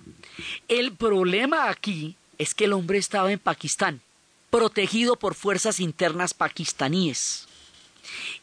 El 0.67 0.93
problema 0.93 1.69
aquí 1.69 2.17
es 2.39 2.55
que 2.55 2.65
el 2.65 2.73
hombre 2.73 2.97
estaba 2.97 3.31
en 3.31 3.39
Pakistán, 3.39 4.01
protegido 4.49 5.17
por 5.17 5.35
fuerzas 5.35 5.79
internas 5.79 6.33
pakistaníes. 6.33 7.47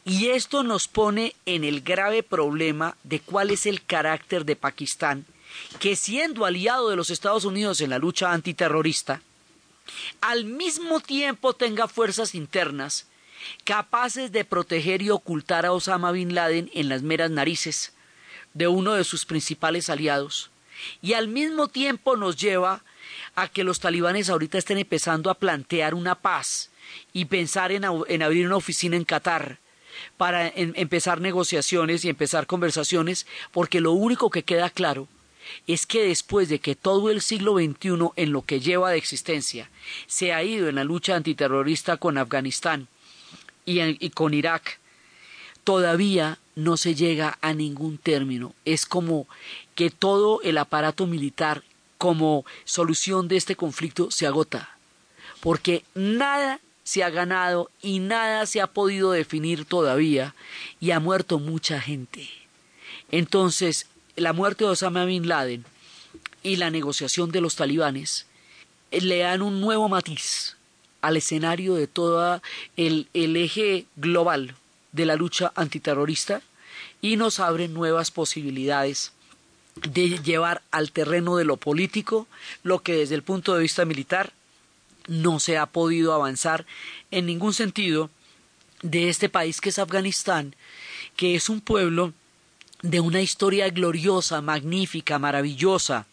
Y 0.04 0.28
esto 0.28 0.62
nos 0.62 0.86
pone 0.86 1.34
en 1.46 1.64
el 1.64 1.80
grave 1.80 2.22
problema 2.22 2.96
de 3.02 3.18
cuál 3.18 3.50
es 3.50 3.66
el 3.66 3.82
carácter 3.82 4.44
de 4.44 4.54
Pakistán, 4.54 5.26
que 5.78 5.96
siendo 5.96 6.44
aliado 6.44 6.90
de 6.90 6.96
los 6.96 7.10
Estados 7.10 7.44
Unidos 7.44 7.80
en 7.80 7.90
la 7.90 7.98
lucha 7.98 8.32
antiterrorista, 8.32 9.22
al 10.20 10.44
mismo 10.44 11.00
tiempo 11.00 11.52
tenga 11.52 11.88
fuerzas 11.88 12.34
internas 12.34 13.06
capaces 13.64 14.32
de 14.32 14.44
proteger 14.44 15.02
y 15.02 15.10
ocultar 15.10 15.66
a 15.66 15.72
Osama 15.72 16.12
Bin 16.12 16.34
Laden 16.34 16.70
en 16.72 16.88
las 16.88 17.02
meras 17.02 17.30
narices 17.30 17.92
de 18.54 18.68
uno 18.68 18.94
de 18.94 19.04
sus 19.04 19.26
principales 19.26 19.90
aliados, 19.90 20.50
y 21.02 21.12
al 21.12 21.28
mismo 21.28 21.68
tiempo 21.68 22.16
nos 22.16 22.36
lleva 22.36 22.82
a 23.34 23.48
que 23.48 23.64
los 23.64 23.80
talibanes 23.80 24.30
ahorita 24.30 24.56
estén 24.58 24.78
empezando 24.78 25.28
a 25.28 25.34
plantear 25.34 25.94
una 25.94 26.14
paz 26.14 26.70
y 27.12 27.26
pensar 27.26 27.72
en, 27.72 27.84
abrir 27.84 28.46
una 28.46 28.56
oficina 28.56 28.96
en 28.96 29.04
Qatar 29.04 29.58
para 30.16 30.48
en- 30.48 30.72
empezar 30.76 31.20
negociaciones 31.20 32.04
y 32.04 32.08
empezar 32.08 32.46
conversaciones, 32.46 33.26
porque 33.52 33.80
lo 33.80 33.92
único 33.92 34.30
que 34.30 34.42
queda 34.42 34.70
claro 34.70 35.08
es 35.66 35.86
que 35.86 36.06
después 36.06 36.48
de 36.48 36.58
que 36.58 36.76
todo 36.76 37.10
el 37.10 37.20
siglo 37.20 37.54
XXI 37.54 38.10
en 38.16 38.32
lo 38.32 38.42
que 38.42 38.60
lleva 38.60 38.90
de 38.90 38.98
existencia 38.98 39.70
se 40.06 40.32
ha 40.32 40.42
ido 40.42 40.68
en 40.68 40.76
la 40.76 40.84
lucha 40.84 41.16
antiterrorista 41.16 41.96
con 41.96 42.18
Afganistán 42.18 42.88
y, 43.66 43.80
y 44.04 44.10
con 44.10 44.34
Irak, 44.34 44.78
todavía 45.64 46.38
no 46.54 46.76
se 46.76 46.94
llega 46.94 47.38
a 47.40 47.54
ningún 47.54 47.98
término. 47.98 48.54
Es 48.64 48.86
como 48.86 49.26
que 49.74 49.90
todo 49.90 50.40
el 50.42 50.58
aparato 50.58 51.06
militar 51.06 51.62
como 51.98 52.44
solución 52.64 53.28
de 53.28 53.36
este 53.36 53.56
conflicto 53.56 54.10
se 54.10 54.26
agota, 54.26 54.76
porque 55.40 55.84
nada 55.94 56.60
se 56.84 57.02
ha 57.02 57.10
ganado 57.10 57.70
y 57.80 57.98
nada 57.98 58.44
se 58.46 58.60
ha 58.60 58.66
podido 58.66 59.12
definir 59.12 59.64
todavía 59.64 60.34
y 60.80 60.90
ha 60.90 61.00
muerto 61.00 61.38
mucha 61.38 61.80
gente. 61.80 62.28
Entonces, 63.10 63.86
la 64.16 64.32
muerte 64.32 64.64
de 64.64 64.70
Osama 64.70 65.04
Bin 65.04 65.28
Laden 65.28 65.64
y 66.42 66.56
la 66.56 66.70
negociación 66.70 67.30
de 67.32 67.40
los 67.40 67.56
talibanes 67.56 68.26
eh, 68.90 69.00
le 69.00 69.18
dan 69.18 69.42
un 69.42 69.60
nuevo 69.60 69.88
matiz 69.88 70.56
al 71.00 71.16
escenario 71.16 71.74
de 71.74 71.86
todo 71.86 72.40
el, 72.76 73.08
el 73.12 73.36
eje 73.36 73.86
global 73.96 74.54
de 74.92 75.06
la 75.06 75.16
lucha 75.16 75.52
antiterrorista 75.54 76.42
y 77.02 77.16
nos 77.16 77.40
abren 77.40 77.74
nuevas 77.74 78.10
posibilidades 78.10 79.12
de 79.76 80.18
llevar 80.22 80.62
al 80.70 80.92
terreno 80.92 81.36
de 81.36 81.44
lo 81.44 81.56
político 81.56 82.26
lo 82.62 82.80
que 82.82 82.94
desde 82.96 83.16
el 83.16 83.22
punto 83.22 83.54
de 83.54 83.62
vista 83.62 83.84
militar 83.84 84.32
no 85.08 85.40
se 85.40 85.58
ha 85.58 85.66
podido 85.66 86.14
avanzar 86.14 86.64
en 87.10 87.26
ningún 87.26 87.52
sentido 87.52 88.10
de 88.82 89.08
este 89.08 89.28
país 89.28 89.60
que 89.60 89.70
es 89.70 89.78
Afganistán, 89.78 90.54
que 91.16 91.34
es 91.34 91.48
un 91.48 91.60
pueblo 91.60 92.12
de 92.84 93.00
una 93.00 93.22
historia 93.22 93.70
gloriosa, 93.70 94.42
magnífica, 94.42 95.18
maravillosa, 95.18 96.06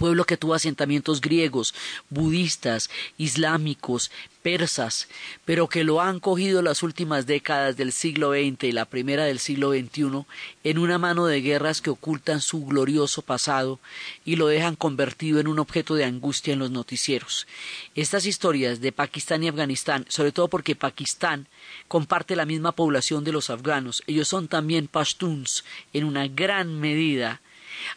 pueblo 0.00 0.24
que 0.24 0.38
tuvo 0.38 0.54
asentamientos 0.54 1.20
griegos, 1.20 1.74
budistas, 2.08 2.88
islámicos, 3.18 4.10
persas, 4.42 5.08
pero 5.44 5.68
que 5.68 5.84
lo 5.84 6.00
han 6.00 6.20
cogido 6.20 6.62
las 6.62 6.82
últimas 6.82 7.26
décadas 7.26 7.76
del 7.76 7.92
siglo 7.92 8.32
XX 8.32 8.64
y 8.64 8.72
la 8.72 8.86
primera 8.86 9.24
del 9.24 9.38
siglo 9.38 9.72
XXI 9.72 10.24
en 10.64 10.78
una 10.78 10.96
mano 10.96 11.26
de 11.26 11.42
guerras 11.42 11.82
que 11.82 11.90
ocultan 11.90 12.40
su 12.40 12.64
glorioso 12.64 13.20
pasado 13.20 13.78
y 14.24 14.36
lo 14.36 14.46
dejan 14.46 14.74
convertido 14.74 15.38
en 15.38 15.48
un 15.48 15.58
objeto 15.58 15.94
de 15.94 16.06
angustia 16.06 16.54
en 16.54 16.60
los 16.60 16.70
noticieros. 16.70 17.46
Estas 17.94 18.24
historias 18.24 18.80
de 18.80 18.92
Pakistán 18.92 19.44
y 19.44 19.48
Afganistán, 19.48 20.06
sobre 20.08 20.32
todo 20.32 20.48
porque 20.48 20.76
Pakistán 20.76 21.46
comparte 21.88 22.36
la 22.36 22.46
misma 22.46 22.72
población 22.72 23.22
de 23.22 23.32
los 23.32 23.50
afganos, 23.50 24.02
ellos 24.06 24.28
son 24.28 24.48
también 24.48 24.88
pashtuns 24.88 25.62
en 25.92 26.04
una 26.04 26.26
gran 26.26 26.80
medida, 26.80 27.42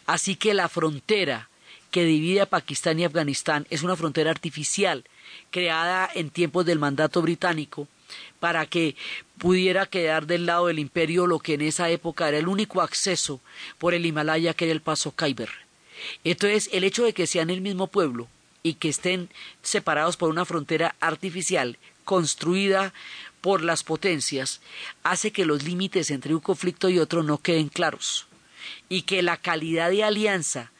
así 0.04 0.36
que 0.36 0.52
la 0.52 0.68
frontera 0.68 1.48
que 1.94 2.04
divide 2.04 2.40
a 2.40 2.46
Pakistán 2.46 2.98
y 2.98 3.04
Afganistán 3.04 3.68
es 3.70 3.84
una 3.84 3.94
frontera 3.94 4.32
artificial 4.32 5.04
creada 5.52 6.10
en 6.12 6.28
tiempos 6.28 6.66
del 6.66 6.80
mandato 6.80 7.22
británico 7.22 7.86
para 8.40 8.66
que 8.66 8.96
pudiera 9.38 9.86
quedar 9.86 10.26
del 10.26 10.44
lado 10.44 10.66
del 10.66 10.80
imperio 10.80 11.28
lo 11.28 11.38
que 11.38 11.54
en 11.54 11.60
esa 11.60 11.88
época 11.90 12.26
era 12.28 12.38
el 12.38 12.48
único 12.48 12.82
acceso 12.82 13.40
por 13.78 13.94
el 13.94 14.04
Himalaya 14.04 14.54
que 14.54 14.64
era 14.64 14.72
el 14.72 14.80
paso 14.80 15.14
Khyber. 15.14 15.48
Entonces, 16.24 16.68
el 16.72 16.82
hecho 16.82 17.04
de 17.04 17.12
que 17.12 17.28
sean 17.28 17.48
el 17.48 17.60
mismo 17.60 17.86
pueblo 17.86 18.26
y 18.64 18.74
que 18.74 18.88
estén 18.88 19.28
separados 19.62 20.16
por 20.16 20.30
una 20.30 20.44
frontera 20.44 20.96
artificial 20.98 21.78
construida 22.04 22.92
por 23.40 23.62
las 23.62 23.84
potencias 23.84 24.60
hace 25.04 25.30
que 25.30 25.46
los 25.46 25.62
límites 25.62 26.10
entre 26.10 26.34
un 26.34 26.40
conflicto 26.40 26.88
y 26.88 26.98
otro 26.98 27.22
no 27.22 27.38
queden 27.38 27.68
claros 27.68 28.26
y 28.88 29.02
que 29.02 29.22
la 29.22 29.36
calidad 29.36 29.90
de 29.90 30.02
alianza 30.02 30.72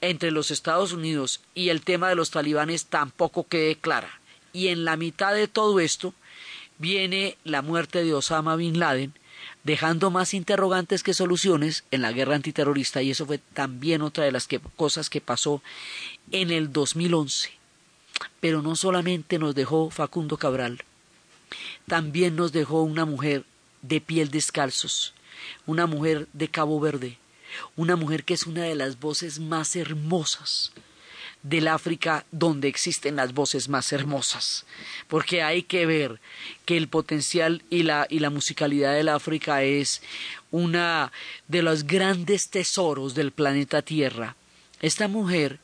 entre 0.00 0.30
los 0.30 0.50
Estados 0.50 0.92
Unidos 0.92 1.40
y 1.54 1.68
el 1.68 1.82
tema 1.82 2.08
de 2.08 2.14
los 2.14 2.30
talibanes 2.30 2.86
tampoco 2.86 3.46
quede 3.46 3.76
clara. 3.76 4.20
Y 4.52 4.68
en 4.68 4.84
la 4.84 4.96
mitad 4.96 5.34
de 5.34 5.48
todo 5.48 5.80
esto 5.80 6.14
viene 6.78 7.36
la 7.44 7.62
muerte 7.62 8.02
de 8.02 8.14
Osama 8.14 8.56
Bin 8.56 8.78
Laden, 8.78 9.12
dejando 9.64 10.10
más 10.10 10.34
interrogantes 10.34 11.02
que 11.02 11.14
soluciones 11.14 11.84
en 11.90 12.02
la 12.02 12.12
guerra 12.12 12.34
antiterrorista 12.34 13.02
y 13.02 13.10
eso 13.10 13.26
fue 13.26 13.38
también 13.38 14.02
otra 14.02 14.24
de 14.24 14.32
las 14.32 14.46
que, 14.46 14.60
cosas 14.76 15.10
que 15.10 15.20
pasó 15.20 15.62
en 16.32 16.50
el 16.50 16.72
2011. 16.72 17.52
Pero 18.40 18.62
no 18.62 18.76
solamente 18.76 19.38
nos 19.38 19.54
dejó 19.54 19.90
Facundo 19.90 20.36
Cabral, 20.36 20.82
también 21.86 22.36
nos 22.36 22.52
dejó 22.52 22.82
una 22.82 23.04
mujer 23.04 23.44
de 23.82 24.00
piel 24.00 24.30
descalzos, 24.30 25.14
una 25.66 25.86
mujer 25.86 26.28
de 26.32 26.48
Cabo 26.48 26.80
Verde, 26.80 27.18
una 27.76 27.96
mujer 27.96 28.24
que 28.24 28.34
es 28.34 28.46
una 28.46 28.62
de 28.64 28.74
las 28.74 28.98
voces 29.00 29.38
más 29.38 29.76
hermosas 29.76 30.72
del 31.42 31.68
África 31.68 32.26
donde 32.30 32.68
existen 32.68 33.16
las 33.16 33.32
voces 33.32 33.68
más 33.68 33.92
hermosas, 33.92 34.66
porque 35.08 35.42
hay 35.42 35.62
que 35.62 35.86
ver 35.86 36.20
que 36.66 36.76
el 36.76 36.88
potencial 36.88 37.62
y 37.70 37.82
la, 37.82 38.06
y 38.10 38.18
la 38.18 38.30
musicalidad 38.30 38.94
del 38.94 39.08
África 39.08 39.62
es 39.62 40.02
una 40.50 41.12
de 41.48 41.62
los 41.62 41.84
grandes 41.84 42.50
tesoros 42.50 43.14
del 43.14 43.32
planeta 43.32 43.82
Tierra. 43.82 44.36
Esta 44.82 45.08
mujer 45.08 45.60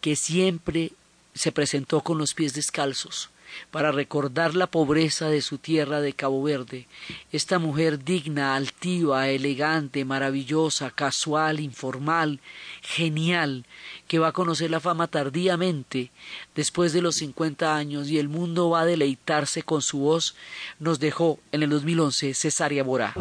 que 0.00 0.16
siempre 0.16 0.92
se 1.34 1.52
presentó 1.52 2.00
con 2.00 2.18
los 2.18 2.34
pies 2.34 2.54
descalzos, 2.54 3.30
para 3.70 3.92
recordar 3.92 4.54
la 4.54 4.66
pobreza 4.66 5.28
de 5.28 5.42
su 5.42 5.58
tierra 5.58 6.00
de 6.00 6.12
Cabo 6.12 6.42
Verde, 6.42 6.86
esta 7.32 7.58
mujer 7.58 8.04
digna, 8.04 8.54
altiva, 8.54 9.28
elegante, 9.28 10.04
maravillosa, 10.04 10.90
casual, 10.90 11.60
informal, 11.60 12.40
genial, 12.82 13.64
que 14.06 14.18
va 14.18 14.28
a 14.28 14.32
conocer 14.32 14.70
la 14.70 14.80
fama 14.80 15.06
tardíamente, 15.06 16.10
después 16.54 16.92
de 16.92 17.02
los 17.02 17.16
cincuenta 17.16 17.76
años, 17.76 18.08
y 18.08 18.18
el 18.18 18.28
mundo 18.28 18.70
va 18.70 18.80
a 18.80 18.86
deleitarse 18.86 19.62
con 19.62 19.82
su 19.82 19.98
voz, 19.98 20.34
nos 20.78 20.98
dejó 21.00 21.38
en 21.52 21.62
el 21.62 21.70
2011 21.70 22.34
Cesárea 22.34 22.82
Borá. 22.82 23.14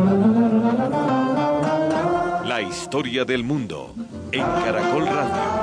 La 2.45 2.61
historia 2.61 3.25
del 3.25 3.43
mundo 3.43 3.93
en 4.31 4.41
Caracol 4.41 5.05
Radio. 5.05 5.56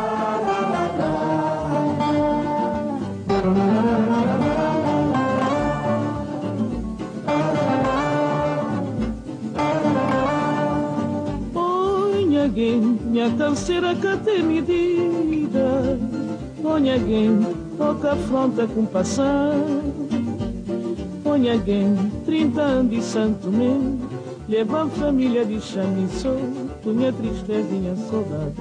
Minha 12.57 13.33
canseira 13.37 13.97
que 13.97 14.17
tem 14.19 14.40
medida. 14.45 15.99
Oñegueña, 16.62 17.49
toca 17.77 18.12
afronta 18.12 18.64
com 18.69 18.87
passar. 18.87 19.55
alguém 21.27 22.12
30 22.25 22.62
anos 22.62 22.93
de 22.93 23.03
santo 23.03 23.51
mesmo. 23.51 24.09
Leva 24.49 24.85
a 24.85 24.87
família 24.87 25.45
de 25.45 25.61
chame 25.61 26.07
solto, 26.11 26.90
minha 26.90 27.12
tristeza 27.12 27.69
e 27.73 27.75
minha 27.75 27.97
saudade. 27.97 28.55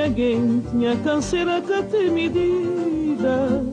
alguém 0.00 0.62
minha 0.72 0.96
canseira 0.98 1.60
que 1.60 1.82
tem 1.90 2.08
medida. 2.08 3.64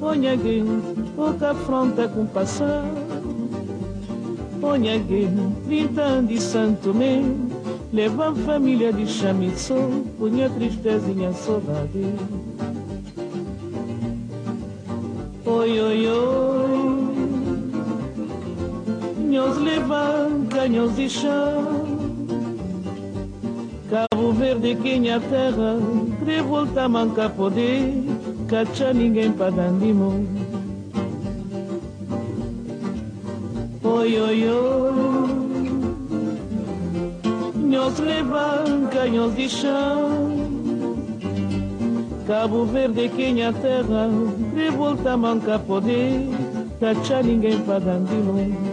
Oñegueña, 0.00 0.82
toca 1.16 1.50
afronta 1.50 2.06
com 2.06 2.26
passar. 2.26 2.84
alguém 4.62 5.52
30 5.66 6.00
anos 6.00 6.30
de 6.30 6.40
santo 6.40 6.94
mesmo. 6.94 7.45
Leva 7.96 8.28
a 8.28 8.34
família 8.34 8.92
de 8.92 9.06
chamiçou, 9.06 10.04
minha 10.20 10.50
tristezinha 10.50 11.32
saudade. 11.32 12.12
Oi, 15.46 15.80
oi, 15.80 16.06
oi. 16.06 17.06
Nhos 19.30 19.56
levanta, 19.56 20.68
nhos 20.68 20.94
de 20.94 21.08
chão. 21.08 21.86
Cabo 23.88 24.30
Verde, 24.34 24.76
quem 24.82 25.10
a 25.10 25.18
terra, 25.18 25.78
revolta 26.22 26.86
manca 26.90 27.30
poder, 27.30 27.94
cacha 28.46 28.92
ninguém 28.92 29.32
pagando 29.32 29.94
mão. 29.94 30.26
Oi, 33.82 34.20
oi, 34.20 34.50
oi. 34.50 35.35
Nhos 37.76 37.98
levanta, 37.98 39.06
nhos 39.06 39.36
de 39.36 39.50
chão. 39.50 40.32
Cabo 42.26 42.64
Verde, 42.64 43.10
quem 43.10 43.44
a 43.44 43.52
terra, 43.52 44.08
revolta 44.54 45.14
manca 45.14 45.58
poder, 45.58 46.26
cacha 46.80 47.22
ninguém 47.22 47.60
pagando 47.60 48.08
mão. 48.24 48.36
Nhos 48.36 48.65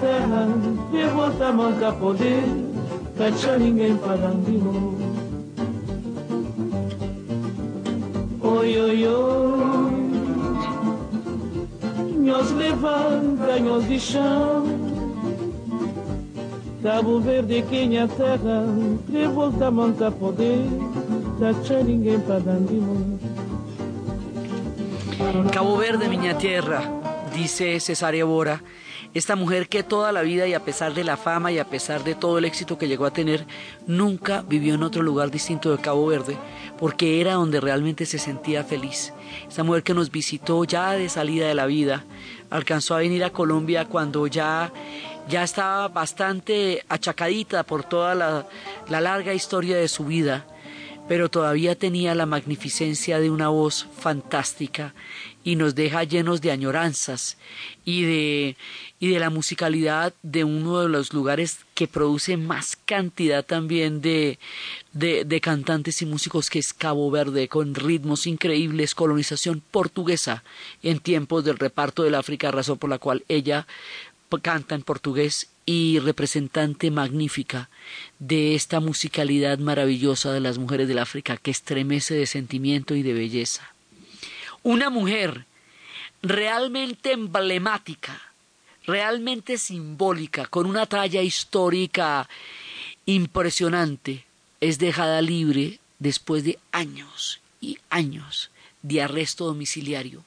terra 0.00 0.46
De 0.90 1.04
volta 1.08 1.52
manca 1.52 1.92
poder 1.92 2.44
Cacha 3.16 3.56
ninguém 3.56 3.96
pagando 3.96 4.44
de 4.44 4.58
novo. 4.58 4.96
Oi, 8.42 8.78
oi, 8.78 9.08
oi. 9.08 10.06
Nós 12.18 12.50
levam 12.52 13.38
canhões 13.38 13.88
de 13.88 13.98
chão. 13.98 14.66
Cabo 16.82 17.20
Verde 17.20 17.64
quem 17.70 17.98
a 17.98 18.06
terra 18.06 18.66
De 19.08 19.26
volta 19.26 19.70
manca 19.70 20.10
poder 20.10 20.66
Cacha 21.40 21.82
ninguém 21.82 22.20
pagando 22.20 22.68
de 22.68 22.74
novo. 22.74 23.18
Cabo 25.50 25.76
Verde, 25.76 26.06
Miña 26.08 26.34
Tierra, 26.34 26.82
dice 27.32 27.80
Cesaria 27.80 28.26
Bora, 28.26 28.60
esta 29.18 29.34
mujer 29.34 29.70
que 29.70 29.82
toda 29.82 30.12
la 30.12 30.20
vida 30.20 30.46
y 30.46 30.52
a 30.52 30.62
pesar 30.62 30.92
de 30.92 31.02
la 31.02 31.16
fama 31.16 31.50
y 31.50 31.58
a 31.58 31.70
pesar 31.70 32.04
de 32.04 32.14
todo 32.14 32.36
el 32.36 32.44
éxito 32.44 32.76
que 32.76 32.86
llegó 32.86 33.06
a 33.06 33.12
tener, 33.12 33.46
nunca 33.86 34.42
vivió 34.46 34.74
en 34.74 34.82
otro 34.82 35.02
lugar 35.02 35.30
distinto 35.30 35.74
de 35.74 35.80
Cabo 35.82 36.06
Verde, 36.06 36.36
porque 36.78 37.18
era 37.18 37.32
donde 37.32 37.60
realmente 37.60 38.04
se 38.04 38.18
sentía 38.18 38.62
feliz. 38.62 39.14
Esta 39.48 39.62
mujer 39.62 39.84
que 39.84 39.94
nos 39.94 40.10
visitó 40.10 40.64
ya 40.64 40.92
de 40.92 41.08
salida 41.08 41.48
de 41.48 41.54
la 41.54 41.64
vida, 41.64 42.04
alcanzó 42.50 42.94
a 42.94 42.98
venir 42.98 43.24
a 43.24 43.32
Colombia 43.32 43.86
cuando 43.86 44.26
ya, 44.26 44.70
ya 45.30 45.42
estaba 45.42 45.88
bastante 45.88 46.84
achacadita 46.86 47.62
por 47.62 47.84
toda 47.84 48.14
la, 48.14 48.46
la 48.90 49.00
larga 49.00 49.32
historia 49.32 49.78
de 49.78 49.88
su 49.88 50.04
vida 50.04 50.46
pero 51.08 51.28
todavía 51.28 51.76
tenía 51.76 52.14
la 52.14 52.26
magnificencia 52.26 53.20
de 53.20 53.30
una 53.30 53.48
voz 53.48 53.86
fantástica 53.96 54.94
y 55.44 55.54
nos 55.54 55.74
deja 55.74 56.02
llenos 56.04 56.40
de 56.40 56.50
añoranzas 56.50 57.38
y 57.84 58.02
de, 58.02 58.56
y 58.98 59.08
de 59.08 59.18
la 59.18 59.30
musicalidad 59.30 60.14
de 60.22 60.44
uno 60.44 60.80
de 60.80 60.88
los 60.88 61.12
lugares 61.12 61.58
que 61.74 61.86
produce 61.86 62.36
más 62.36 62.76
cantidad 62.76 63.44
también 63.44 64.00
de, 64.00 64.38
de, 64.92 65.24
de 65.24 65.40
cantantes 65.40 66.00
y 66.00 66.06
músicos 66.06 66.48
que 66.48 66.58
es 66.58 66.72
Cabo 66.72 67.10
Verde, 67.10 67.48
con 67.48 67.74
ritmos 67.74 68.26
increíbles, 68.26 68.94
colonización 68.94 69.62
portuguesa 69.70 70.44
en 70.82 70.98
tiempos 70.98 71.44
del 71.44 71.58
reparto 71.58 72.02
del 72.02 72.14
África, 72.14 72.50
razón 72.50 72.78
por 72.78 72.90
la 72.90 72.98
cual 72.98 73.24
ella 73.28 73.66
canta 74.42 74.74
en 74.74 74.82
portugués 74.82 75.48
y 75.64 75.98
representante 75.98 76.90
magnífica 76.90 77.68
de 78.18 78.54
esta 78.54 78.80
musicalidad 78.80 79.58
maravillosa 79.58 80.32
de 80.32 80.40
las 80.40 80.58
mujeres 80.58 80.88
del 80.88 80.98
África 80.98 81.36
que 81.36 81.50
estremece 81.50 82.14
de 82.14 82.26
sentimiento 82.26 82.94
y 82.94 83.02
de 83.02 83.14
belleza. 83.14 83.72
Una 84.62 84.90
mujer 84.90 85.46
realmente 86.22 87.12
emblemática, 87.12 88.20
realmente 88.86 89.58
simbólica, 89.58 90.46
con 90.46 90.66
una 90.66 90.86
talla 90.86 91.22
histórica 91.22 92.28
impresionante, 93.04 94.24
es 94.60 94.78
dejada 94.78 95.20
libre 95.20 95.80
después 95.98 96.44
de 96.44 96.58
años 96.72 97.40
y 97.60 97.78
años 97.90 98.50
de 98.82 99.02
arresto 99.02 99.46
domiciliario, 99.46 100.24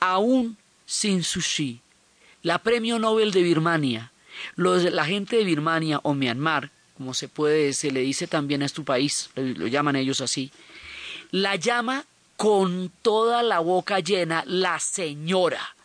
aún 0.00 0.56
sin 0.86 1.24
sushi. 1.24 1.80
La 2.42 2.58
Premio 2.58 2.98
Nobel 2.98 3.30
de 3.30 3.42
Birmania, 3.42 4.12
los, 4.56 4.82
la 4.84 5.04
gente 5.04 5.36
de 5.36 5.44
Birmania 5.44 6.00
o 6.02 6.12
Myanmar, 6.12 6.70
como 6.96 7.14
se 7.14 7.28
puede, 7.28 7.72
se 7.72 7.90
le 7.90 8.00
dice 8.00 8.26
también 8.26 8.62
a 8.62 8.66
este 8.66 8.82
país, 8.82 9.30
lo, 9.36 9.42
lo 9.42 9.66
llaman 9.68 9.96
ellos 9.96 10.20
así, 10.20 10.50
la 11.30 11.56
llama 11.56 12.04
con 12.36 12.90
toda 13.02 13.42
la 13.42 13.60
boca 13.60 14.00
llena 14.00 14.42
la 14.46 14.80
señora. 14.80 15.76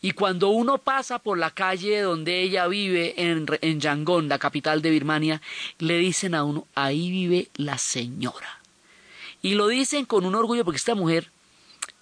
Y 0.00 0.12
cuando 0.12 0.50
uno 0.50 0.78
pasa 0.78 1.18
por 1.18 1.38
la 1.38 1.50
calle 1.50 2.00
donde 2.00 2.42
ella 2.42 2.66
vive, 2.66 3.14
en, 3.16 3.46
en 3.60 3.80
Yangon, 3.80 4.28
la 4.28 4.38
capital 4.38 4.82
de 4.82 4.90
Birmania, 4.90 5.40
le 5.78 5.98
dicen 5.98 6.34
a 6.34 6.44
uno, 6.44 6.66
ahí 6.74 7.10
vive 7.10 7.48
la 7.56 7.78
señora. 7.78 8.60
Y 9.42 9.54
lo 9.54 9.68
dicen 9.68 10.04
con 10.04 10.26
un 10.26 10.34
orgullo 10.34 10.64
porque 10.64 10.76
esta 10.76 10.94
mujer, 10.94 11.30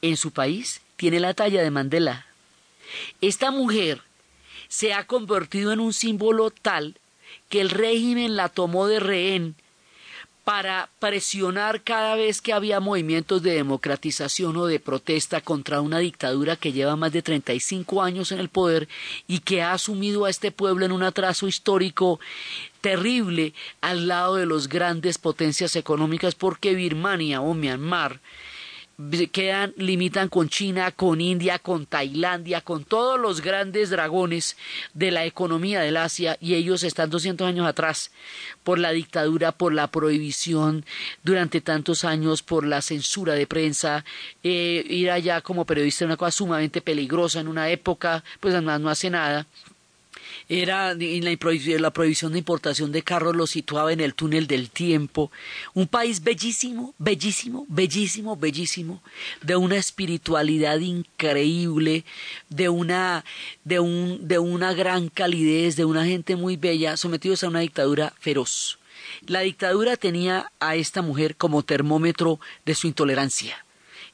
en 0.03 0.17
su 0.17 0.33
país, 0.33 0.81
tiene 0.97 1.21
la 1.21 1.35
talla 1.35 1.63
de 1.63 1.71
Mandela. 1.71 2.27
Esta 3.21 3.51
mujer 3.51 4.03
se 4.69 4.93
ha 4.93 5.07
convertido 5.07 5.73
en 5.73 5.81
un 5.81 5.93
símbolo 5.93 6.51
tal 6.51 6.97
que 7.49 7.61
el 7.61 7.71
régimen 7.71 8.37
la 8.37 8.49
tomó 8.49 8.87
de 8.87 9.01
rehén 9.01 9.55
para 10.49 10.89
presionar 10.99 11.83
cada 11.83 12.15
vez 12.15 12.41
que 12.41 12.55
había 12.55 12.81
movimientos 12.81 13.43
de 13.43 13.53
democratización 13.53 14.57
o 14.57 14.65
de 14.65 14.81
protesta 14.81 15.43
contra 15.43 15.83
una 15.83 15.99
dictadura 15.99 16.57
que 16.57 16.73
lleva 16.73 16.97
más 16.97 17.13
de 17.13 17.21
35 17.21 18.03
años 18.03 18.33
en 18.33 18.39
el 18.39 18.49
poder 18.49 18.89
y 19.27 19.41
que 19.41 19.61
ha 19.61 19.75
asumido 19.75 20.25
a 20.25 20.31
este 20.31 20.51
pueblo 20.51 20.87
en 20.87 20.93
un 20.93 21.03
atraso 21.03 21.49
histórico 21.49 22.19
terrible 22.81 23.53
al 23.83 24.09
lado 24.09 24.37
de 24.37 24.47
las 24.47 24.69
grandes 24.69 25.19
potencias 25.19 25.77
económicas 25.77 26.35
porque 26.35 26.75
Birmania 26.75 27.43
o 27.43 27.53
Myanmar 27.53 28.19
quedan, 29.31 29.73
limitan 29.77 30.29
con 30.29 30.49
China, 30.49 30.91
con 30.91 31.21
India, 31.21 31.59
con 31.61 31.87
Tailandia, 31.87 32.61
con 32.63 32.85
todos 32.85 33.19
los 33.19 33.41
grandes 33.41 33.91
dragones 33.91 34.57
de 34.93 35.13
la 35.13 35.25
economía 35.25 35.81
del 35.81 35.97
Asia 35.97 36.37
y 36.41 36.55
ellos 36.55 36.83
están 36.83 37.09
200 37.09 37.47
años 37.47 37.67
atrás 37.67 38.11
por 38.65 38.79
la 38.79 38.91
dictadura, 38.91 39.53
por 39.53 39.73
la 39.73 39.87
prohibición 39.89 40.85
durante 41.23 41.61
tantos 41.61 42.05
años, 42.05 42.43
por 42.43 42.67
la 42.67 42.83
censura 42.83 43.35
de 43.35 43.47
prensa, 43.47 44.05
eh, 44.43 44.85
ir 44.89 45.11
allá 45.11 45.41
como 45.43 45.65
periodista 45.65 46.05
es 46.05 46.07
una 46.07 46.17
cosa 46.17 46.33
sumamente 46.33 46.81
peligrosa 46.81 47.41
en 47.41 47.49
una 47.49 47.71
época, 47.71 48.25
pues 48.41 48.53
además 48.55 48.81
no 48.81 48.91
hace 48.91 49.11
nada 49.11 49.47
era 50.49 50.93
en 50.93 51.25
la, 51.25 51.37
prohibición, 51.37 51.83
la 51.83 51.93
prohibición 51.93 52.33
de 52.33 52.39
importación 52.39 52.91
de 52.91 53.03
carros 53.03 53.37
lo 53.37 53.47
situaba 53.47 53.93
en 53.93 54.01
el 54.01 54.15
túnel 54.15 54.47
del 54.47 54.71
tiempo. 54.71 55.31
Un 55.75 55.87
país 55.87 56.23
bellísimo, 56.23 56.95
bellísimo, 56.99 57.67
bellísimo, 57.69 58.37
bellísimo, 58.37 59.03
de 59.43 59.57
una 59.57 59.77
espiritualidad 59.77 60.79
increíble, 60.79 62.05
de 62.49 62.69
una, 62.69 63.25
de 63.65 63.81
un, 63.81 64.27
de 64.27 64.39
una 64.39 64.73
gran 64.73 65.09
calidez, 65.09 65.77
de 65.77 65.85
una 65.85 66.07
gente 66.07 66.35
muy 66.37 66.57
bella, 66.57 66.97
sometidos 66.97 67.45
a 67.45 67.49
una 67.49 67.61
dictadura 67.61 68.15
feroz. 68.19 68.79
La 69.27 69.41
dictadura 69.41 69.97
tenía 69.97 70.51
a 70.61 70.77
esta 70.77 71.03
mujer 71.03 71.37
como 71.37 71.63
termómetro 71.63 72.41
de 72.65 72.75
su 72.75 72.87
intolerancia 72.87 73.65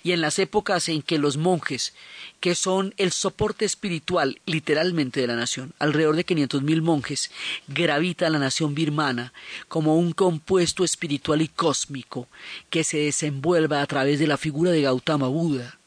y 0.05 0.13
en 0.13 0.21
las 0.21 0.39
épocas 0.39 0.89
en 0.91 1.03
que 1.03 1.19
los 1.19 1.39
monjes, 1.39 1.95
que 2.39 2.55
son 2.55 2.95
el 2.99 3.11
soporte 3.11 3.65
espiritual 3.65 4.39
literalmente 4.45 5.21
de 5.21 5.27
la 5.27 5.35
nación, 5.35 5.73
alrededor 5.79 6.15
de 6.15 6.27
500.000 6.27 6.83
monjes, 6.83 7.31
gravita 7.69 8.29
la 8.29 8.39
nación 8.39 8.75
birmana 8.75 9.33
como 9.67 9.97
un 9.97 10.13
compuesto 10.13 10.85
espiritual 10.85 11.41
y 11.41 11.49
cósmico 11.49 12.29
que 12.69 12.85
se 12.85 12.99
desenvuelva 12.99 13.81
a 13.81 13.87
través 13.87 14.19
de 14.19 14.27
la 14.27 14.37
figura 14.37 14.71
de 14.71 14.83
Gautama 14.83 15.29
Buda. 15.29 15.79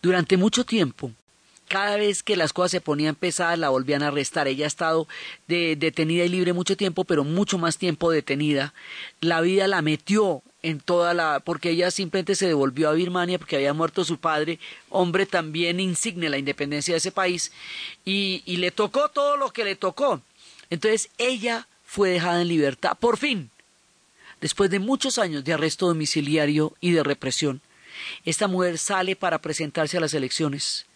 Durante 0.00 0.36
mucho 0.36 0.64
tiempo, 0.64 1.10
cada 1.68 1.96
vez 1.96 2.22
que 2.22 2.36
las 2.36 2.52
cosas 2.52 2.72
se 2.72 2.80
ponían 2.80 3.14
pesadas 3.14 3.58
la 3.58 3.68
volvían 3.68 4.02
a 4.02 4.08
arrestar. 4.08 4.48
Ella 4.48 4.64
ha 4.64 4.68
estado 4.68 5.06
de, 5.46 5.76
detenida 5.76 6.24
y 6.24 6.28
libre 6.28 6.52
mucho 6.52 6.76
tiempo, 6.76 7.04
pero 7.04 7.24
mucho 7.24 7.58
más 7.58 7.78
tiempo 7.78 8.10
detenida. 8.10 8.74
La 9.20 9.40
vida 9.40 9.68
la 9.68 9.82
metió 9.82 10.42
en 10.62 10.80
toda 10.80 11.14
la 11.14 11.40
porque 11.40 11.70
ella 11.70 11.90
simplemente 11.90 12.34
se 12.34 12.48
devolvió 12.48 12.88
a 12.88 12.94
Birmania 12.94 13.38
porque 13.38 13.56
había 13.56 13.74
muerto 13.74 14.04
su 14.04 14.18
padre, 14.18 14.58
hombre 14.90 15.26
también 15.26 15.78
insigne 15.78 16.28
la 16.28 16.38
independencia 16.38 16.94
de 16.94 16.98
ese 16.98 17.12
país 17.12 17.52
y 18.04 18.42
le 18.56 18.70
tocó 18.70 19.08
todo 19.10 19.36
lo 19.36 19.52
que 19.52 19.64
le 19.64 19.76
tocó. 19.76 20.20
Entonces 20.70 21.10
ella 21.18 21.66
fue 21.84 22.10
dejada 22.10 22.42
en 22.42 22.48
libertad, 22.48 22.96
por 22.98 23.16
fin, 23.16 23.50
después 24.40 24.70
de 24.70 24.78
muchos 24.78 25.18
años 25.18 25.44
de 25.44 25.54
arresto 25.54 25.86
domiciliario 25.86 26.74
y 26.80 26.92
de 26.92 27.02
represión. 27.02 27.60
Esta 28.24 28.46
mujer 28.46 28.78
sale 28.78 29.16
para 29.16 29.38
presentarse 29.38 29.96
a 29.96 30.00
las 30.00 30.14
elecciones. 30.14 30.86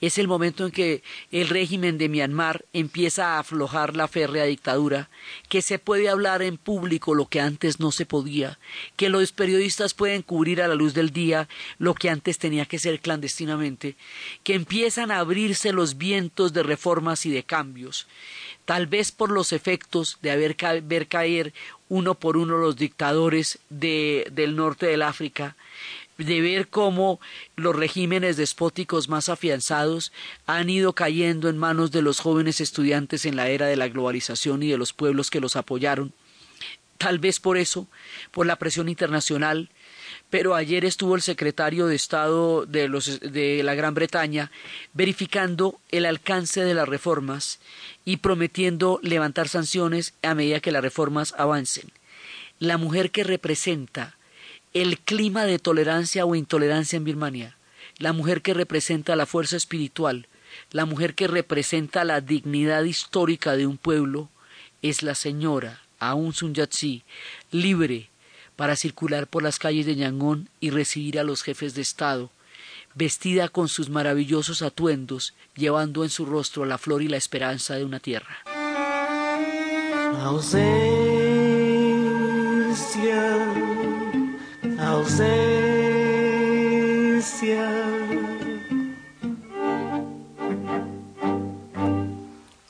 Es 0.00 0.18
el 0.18 0.28
momento 0.28 0.66
en 0.66 0.72
que 0.72 1.02
el 1.30 1.48
régimen 1.48 1.98
de 1.98 2.08
Myanmar 2.08 2.64
empieza 2.72 3.34
a 3.34 3.38
aflojar 3.40 3.96
la 3.96 4.08
férrea 4.08 4.44
dictadura, 4.44 5.10
que 5.48 5.62
se 5.62 5.78
puede 5.78 6.08
hablar 6.08 6.42
en 6.42 6.56
público 6.56 7.14
lo 7.14 7.26
que 7.26 7.40
antes 7.40 7.80
no 7.80 7.92
se 7.92 8.06
podía, 8.06 8.58
que 8.96 9.08
los 9.08 9.32
periodistas 9.32 9.94
pueden 9.94 10.22
cubrir 10.22 10.62
a 10.62 10.68
la 10.68 10.74
luz 10.74 10.94
del 10.94 11.10
día 11.10 11.48
lo 11.78 11.94
que 11.94 12.10
antes 12.10 12.38
tenía 12.38 12.66
que 12.66 12.78
ser 12.78 13.00
clandestinamente, 13.00 13.96
que 14.42 14.54
empiezan 14.54 15.10
a 15.10 15.18
abrirse 15.18 15.72
los 15.72 15.98
vientos 15.98 16.52
de 16.52 16.62
reformas 16.62 17.26
y 17.26 17.30
de 17.30 17.44
cambios, 17.44 18.06
tal 18.64 18.86
vez 18.86 19.12
por 19.12 19.30
los 19.30 19.52
efectos 19.52 20.18
de 20.22 20.30
haber 20.30 20.56
ver 20.82 21.06
caer 21.08 21.52
uno 21.88 22.14
por 22.14 22.36
uno 22.36 22.56
los 22.56 22.76
dictadores 22.76 23.58
de, 23.68 24.26
del 24.32 24.54
norte 24.54 24.86
del 24.86 25.02
África, 25.02 25.56
de 26.24 26.40
ver 26.40 26.68
cómo 26.68 27.20
los 27.56 27.74
regímenes 27.74 28.36
despóticos 28.36 29.08
más 29.08 29.28
afianzados 29.28 30.12
han 30.46 30.70
ido 30.70 30.92
cayendo 30.92 31.48
en 31.48 31.58
manos 31.58 31.90
de 31.90 32.02
los 32.02 32.20
jóvenes 32.20 32.60
estudiantes 32.60 33.24
en 33.24 33.36
la 33.36 33.48
era 33.48 33.66
de 33.66 33.76
la 33.76 33.88
globalización 33.88 34.62
y 34.62 34.68
de 34.68 34.78
los 34.78 34.92
pueblos 34.92 35.30
que 35.30 35.40
los 35.40 35.56
apoyaron. 35.56 36.12
Tal 36.98 37.18
vez 37.18 37.40
por 37.40 37.56
eso, 37.56 37.88
por 38.30 38.46
la 38.46 38.56
presión 38.56 38.88
internacional, 38.88 39.70
pero 40.28 40.54
ayer 40.54 40.84
estuvo 40.84 41.16
el 41.16 41.22
secretario 41.22 41.86
de 41.86 41.96
Estado 41.96 42.66
de, 42.66 42.88
los, 42.88 43.20
de 43.20 43.62
la 43.62 43.74
Gran 43.74 43.94
Bretaña 43.94 44.50
verificando 44.92 45.80
el 45.88 46.04
alcance 46.04 46.62
de 46.62 46.74
las 46.74 46.88
reformas 46.88 47.58
y 48.04 48.18
prometiendo 48.18 49.00
levantar 49.02 49.48
sanciones 49.48 50.14
a 50.22 50.34
medida 50.34 50.60
que 50.60 50.72
las 50.72 50.82
reformas 50.82 51.34
avancen. 51.38 51.90
La 52.58 52.76
mujer 52.76 53.10
que 53.10 53.24
representa 53.24 54.16
el 54.72 54.98
clima 54.98 55.44
de 55.44 55.58
tolerancia 55.58 56.24
o 56.24 56.34
intolerancia 56.34 56.96
en 56.96 57.04
Birmania, 57.04 57.56
la 57.98 58.12
mujer 58.12 58.40
que 58.42 58.54
representa 58.54 59.16
la 59.16 59.26
fuerza 59.26 59.56
espiritual, 59.56 60.28
la 60.70 60.84
mujer 60.84 61.14
que 61.14 61.26
representa 61.26 62.04
la 62.04 62.20
dignidad 62.20 62.84
histórica 62.84 63.56
de 63.56 63.66
un 63.66 63.76
pueblo, 63.76 64.28
es 64.82 65.02
la 65.02 65.14
señora 65.14 65.82
Aung 65.98 66.32
Suu 66.32 66.52
Kyi, 66.52 67.02
libre 67.50 68.08
para 68.56 68.76
circular 68.76 69.26
por 69.26 69.42
las 69.42 69.58
calles 69.58 69.86
de 69.86 69.96
Yangon 69.96 70.48
y 70.60 70.70
recibir 70.70 71.18
a 71.18 71.24
los 71.24 71.42
jefes 71.42 71.74
de 71.74 71.82
Estado, 71.82 72.30
vestida 72.94 73.48
con 73.48 73.68
sus 73.68 73.88
maravillosos 73.88 74.62
atuendos, 74.62 75.34
llevando 75.56 76.04
en 76.04 76.10
su 76.10 76.26
rostro 76.26 76.64
la 76.64 76.78
flor 76.78 77.02
y 77.02 77.08
la 77.08 77.16
esperanza 77.16 77.74
de 77.74 77.84
una 77.84 78.00
tierra. 78.00 78.38
Ausência, 80.22 81.00
ausência. 85.00 85.60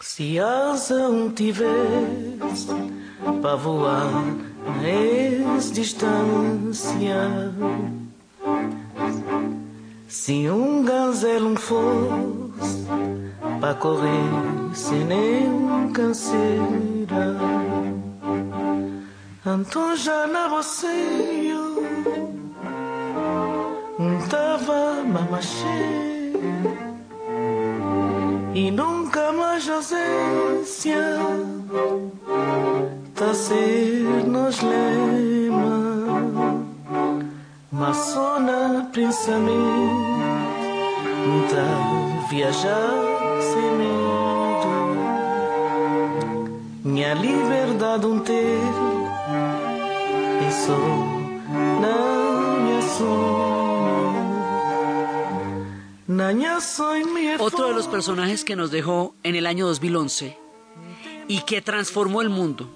Se 0.00 0.38
asa 0.38 1.08
um 1.08 1.30
tivesse 1.30 2.68
para 3.42 3.56
voar 3.56 4.10
és 4.84 5.72
distância. 5.72 7.52
Se 10.08 10.48
um 10.50 10.84
gazelo 10.84 11.56
fosse 11.56 12.86
para 13.60 13.74
correr 13.74 14.74
sem 14.74 15.04
nenhum 15.04 15.92
canseira, 15.92 17.36
então 19.44 19.96
já 19.96 20.26
na 20.26 20.46
roceio 20.48 21.69
tava 24.28 25.02
mamacheia 25.04 26.30
e 28.54 28.70
nunca 28.70 29.30
mais 29.32 29.68
ausência 29.68 30.96
tá 33.14 33.34
ser 33.34 34.24
nos 34.26 34.62
lema. 34.62 35.90
Maçona 37.70 38.88
pensamento 38.92 39.50
tá 41.50 42.26
viajar 42.30 42.90
sem 43.40 43.70
medo. 43.78 44.70
Minha 46.84 47.14
liberdade 47.14 48.06
um 48.06 48.18
ter 48.20 48.60
e 50.46 50.52
só 50.52 50.78
na 51.80 52.60
minha 52.62 52.82
sonho 52.82 53.59
Otro 57.38 57.68
de 57.68 57.74
los 57.74 57.88
personajes 57.88 58.44
que 58.44 58.54
nos 58.54 58.70
dejó 58.70 59.14
en 59.22 59.36
el 59.36 59.46
año 59.46 59.66
2011 59.66 60.36
y 61.28 61.40
que 61.46 61.62
transformó 61.62 62.20
el 62.20 62.28
mundo 62.28 62.68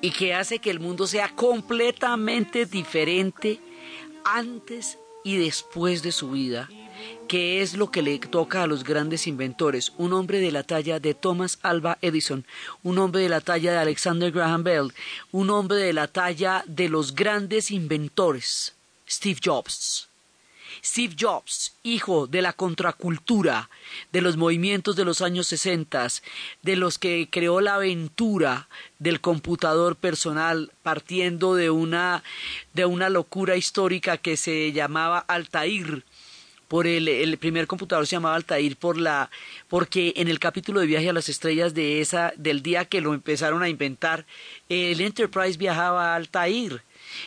y 0.00 0.12
que 0.12 0.32
hace 0.32 0.60
que 0.60 0.70
el 0.70 0.78
mundo 0.78 1.08
sea 1.08 1.34
completamente 1.34 2.66
diferente 2.66 3.58
antes 4.24 4.98
y 5.24 5.38
después 5.38 6.04
de 6.04 6.12
su 6.12 6.30
vida, 6.30 6.68
que 7.26 7.62
es 7.62 7.74
lo 7.74 7.90
que 7.90 8.00
le 8.00 8.16
toca 8.20 8.62
a 8.62 8.68
los 8.68 8.84
grandes 8.84 9.26
inventores, 9.26 9.92
un 9.98 10.12
hombre 10.12 10.38
de 10.38 10.52
la 10.52 10.62
talla 10.62 11.00
de 11.00 11.14
Thomas 11.14 11.58
Alva 11.62 11.98
Edison, 12.00 12.46
un 12.84 12.98
hombre 12.98 13.22
de 13.22 13.28
la 13.28 13.40
talla 13.40 13.72
de 13.72 13.78
Alexander 13.78 14.30
Graham 14.30 14.62
Bell, 14.62 14.92
un 15.32 15.50
hombre 15.50 15.78
de 15.78 15.92
la 15.92 16.06
talla 16.06 16.62
de 16.68 16.88
los 16.88 17.16
grandes 17.16 17.72
inventores, 17.72 18.72
Steve 19.08 19.40
Jobs. 19.44 20.08
Steve 20.84 21.16
Jobs, 21.18 21.72
hijo 21.82 22.26
de 22.26 22.42
la 22.42 22.52
contracultura, 22.52 23.70
de 24.12 24.20
los 24.20 24.36
movimientos 24.36 24.96
de 24.96 25.06
los 25.06 25.22
años 25.22 25.46
60, 25.46 26.06
de 26.62 26.76
los 26.76 26.98
que 26.98 27.28
creó 27.30 27.62
la 27.62 27.76
aventura 27.76 28.68
del 28.98 29.22
computador 29.22 29.96
personal, 29.96 30.72
partiendo 30.82 31.54
de 31.54 31.70
una, 31.70 32.22
de 32.74 32.84
una 32.84 33.08
locura 33.08 33.56
histórica 33.56 34.18
que 34.18 34.36
se 34.36 34.72
llamaba 34.72 35.18
Altair, 35.20 36.04
por 36.68 36.86
el, 36.86 37.08
el, 37.08 37.36
primer 37.38 37.66
computador 37.66 38.06
se 38.06 38.16
llamaba 38.16 38.36
Altair 38.36 38.76
por 38.76 38.96
la 38.98 39.30
porque 39.68 40.14
en 40.16 40.28
el 40.28 40.38
capítulo 40.38 40.80
de 40.80 40.86
viaje 40.86 41.10
a 41.10 41.12
las 41.12 41.28
estrellas 41.28 41.74
de 41.74 42.00
esa 42.00 42.32
del 42.36 42.62
día 42.62 42.86
que 42.86 43.02
lo 43.02 43.12
empezaron 43.14 43.62
a 43.62 43.68
inventar 43.68 44.24
el 44.68 45.00
Enterprise 45.00 45.58
viajaba 45.58 46.12
a 46.12 46.16
Altair 46.16 46.82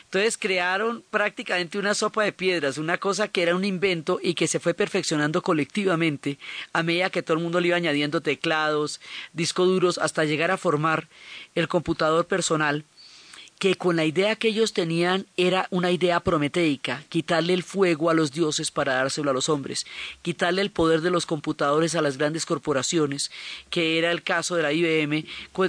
entonces 0.06 0.38
crearon 0.38 1.04
prácticamente 1.10 1.78
una 1.78 1.94
sopa 1.94 2.24
de 2.24 2.32
piedras, 2.32 2.78
una 2.78 2.98
cosa 2.98 3.28
que 3.28 3.42
era 3.42 3.56
un 3.56 3.66
invento 3.66 4.20
y 4.22 4.34
que 4.34 4.48
se 4.48 4.60
fue 4.60 4.74
perfeccionando 4.74 5.42
colectivamente 5.42 6.38
a 6.74 6.84
medida 6.84 7.10
que 7.10 7.24
todo 7.24 7.38
el 7.38 7.44
mundo 7.44 7.60
le 7.60 7.70
iba 7.70 7.78
añadiendo 7.78 8.22
teclados, 8.22 9.00
discos 9.34 9.68
duros, 9.68 9.98
hasta 9.98 10.26
llegar 10.26 10.52
a 10.52 10.58
formar 10.58 11.08
el 11.56 11.68
computador 11.68 12.26
personal 12.26 12.86
que 13.60 13.76
con 13.76 13.96
la 13.96 14.06
idea 14.06 14.36
que 14.36 14.50
ellos 14.50 14.74
tenían 14.74 15.26
era 15.36 15.68
una 15.72 15.90
idea 15.90 16.20
prometeica, 16.20 17.04
quitarle 17.10 17.54
el 17.54 17.64
fuego 17.64 18.12
a 18.12 18.14
los 18.14 18.32
dioses 18.32 18.70
para 18.70 18.94
dárselo 18.94 19.32
a 19.32 19.34
los 19.34 19.50
hombres, 19.50 19.88
quitarle 20.22 20.62
el 20.62 20.70
poder 20.70 21.02
de 21.02 21.10
los 21.10 21.26
computadores 21.26 21.96
a 21.96 22.02
las 22.02 22.18
grandes 22.18 22.46
corporaciones, 22.46 23.32
que 23.72 23.98
era 23.98 24.12
el 24.12 24.22
caso 24.22 24.56
de 24.56 24.64
la 24.64 24.74
IBM, 24.74 25.26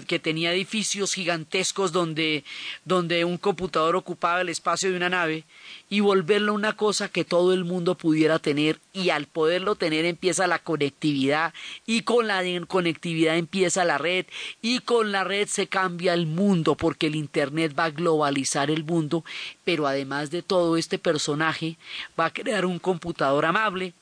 que 0.07 0.19
tenía 0.19 0.53
edificios 0.53 1.15
gigantescos 1.15 1.93
donde, 1.93 2.45
donde 2.85 3.25
un 3.25 3.39
computador 3.39 3.97
ocupaba 3.97 4.43
el 4.43 4.51
espacio 4.51 4.91
de 4.91 4.97
una 4.97 5.09
nave, 5.09 5.45
y 5.89 6.01
volverlo 6.01 6.53
una 6.53 6.75
cosa 6.75 7.09
que 7.09 7.25
todo 7.25 7.55
el 7.55 7.65
mundo 7.65 7.95
pudiera 7.95 8.39
tener, 8.39 8.81
y 8.93 9.09
al 9.09 9.27
poderlo 9.27 9.77
tener 9.77 10.05
empieza 10.05 10.47
la 10.47 10.59
conectividad, 10.59 11.55
y 11.87 12.03
con 12.03 12.27
la 12.27 12.43
conectividad 12.67 13.39
empieza 13.39 13.87
la 13.87 13.97
red, 13.97 14.27
y 14.61 14.81
con 14.81 15.11
la 15.11 15.25
red 15.25 15.49
se 15.49 15.69
cambia 15.69 16.13
el 16.13 16.27
mundo, 16.27 16.75
porque 16.75 17.07
el 17.07 17.15
Internet 17.15 17.78
va 17.79 17.85
a 17.85 17.91
globalizar 17.91 18.71
el 18.71 18.85
mundo, 18.85 19.25
pero 19.65 19.87
además 19.87 20.31
de 20.31 20.43
todo 20.43 20.77
este 20.77 20.99
personaje 20.99 21.77
va 22.19 22.27
a 22.27 22.33
crear 22.33 22.67
un 22.67 22.79
computador 22.79 23.45
amable 23.45 23.93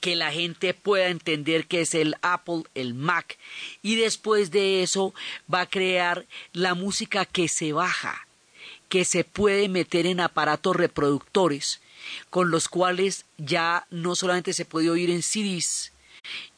que 0.00 0.16
la 0.16 0.32
gente 0.32 0.72
pueda 0.72 1.08
entender 1.08 1.66
que 1.66 1.80
es 1.82 1.94
el 1.94 2.14
Apple, 2.22 2.62
el 2.74 2.94
Mac, 2.94 3.38
y 3.82 3.96
después 3.96 4.50
de 4.50 4.82
eso 4.82 5.14
va 5.52 5.62
a 5.62 5.68
crear 5.68 6.26
la 6.52 6.74
música 6.74 7.24
que 7.24 7.48
se 7.48 7.72
baja, 7.72 8.26
que 8.88 9.04
se 9.04 9.24
puede 9.24 9.68
meter 9.68 10.06
en 10.06 10.20
aparatos 10.20 10.76
reproductores, 10.76 11.80
con 12.30 12.50
los 12.50 12.68
cuales 12.68 13.24
ya 13.36 13.86
no 13.90 14.14
solamente 14.14 14.52
se 14.52 14.64
puede 14.64 14.90
oír 14.90 15.10
en 15.10 15.22
CDs, 15.22 15.92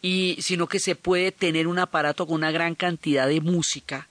y, 0.03 0.36
sino 0.40 0.66
que 0.66 0.78
se 0.78 0.97
puede 0.97 1.32
tener 1.32 1.66
un 1.66 1.78
aparato 1.78 2.26
con 2.26 2.36
una 2.36 2.51
gran 2.51 2.74
cantidad 2.74 3.28
de 3.28 3.40
música 3.40 4.09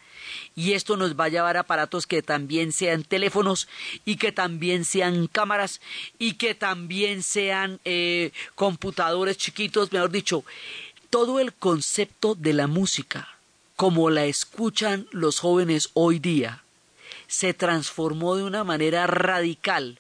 y 0.56 0.74
esto 0.74 0.98
nos 0.98 1.20
va 1.20 1.26
a 1.26 1.30
llevar 1.30 1.58
aparatos 1.58 2.08
que 2.08 2.22
también 2.22 2.72
sean 2.72 3.04
teléfonos 3.04 3.68
y 4.06 4.18
que 4.18 4.32
también 4.32 4.86
sean 4.86 5.28
cámaras 5.28 5.82
y 6.20 6.34
que 6.34 6.56
también 6.56 7.24
sean 7.24 7.80
eh, 7.86 8.32
computadores 8.56 9.38
chiquitos, 9.38 9.92
mejor 9.92 10.12
dicho, 10.12 10.44
todo 11.10 11.40
el 11.40 11.54
concepto 11.54 12.36
de 12.36 12.54
la 12.54 12.68
música, 12.68 13.28
como 13.76 14.10
la 14.10 14.26
escuchan 14.26 15.08
los 15.12 15.40
jóvenes 15.40 15.90
hoy 15.94 16.20
día, 16.20 16.64
se 17.28 17.54
transformó 17.54 18.36
de 18.36 18.44
una 18.44 18.64
manera 18.64 19.08
radical 19.08 20.00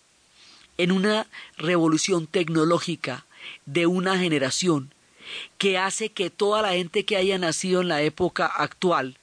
en 0.77 0.91
una 0.91 1.27
revolución 1.57 2.27
tecnológica 2.27 3.25
de 3.65 3.87
una 3.87 4.17
generación 4.17 4.93
que 5.57 5.77
hace 5.77 6.09
que 6.09 6.29
toda 6.29 6.61
la 6.61 6.71
gente 6.71 7.05
que 7.05 7.17
haya 7.17 7.37
nacido 7.37 7.81
en 7.81 7.87
la 7.87 8.01
época 8.01 8.45
actual 8.45 9.17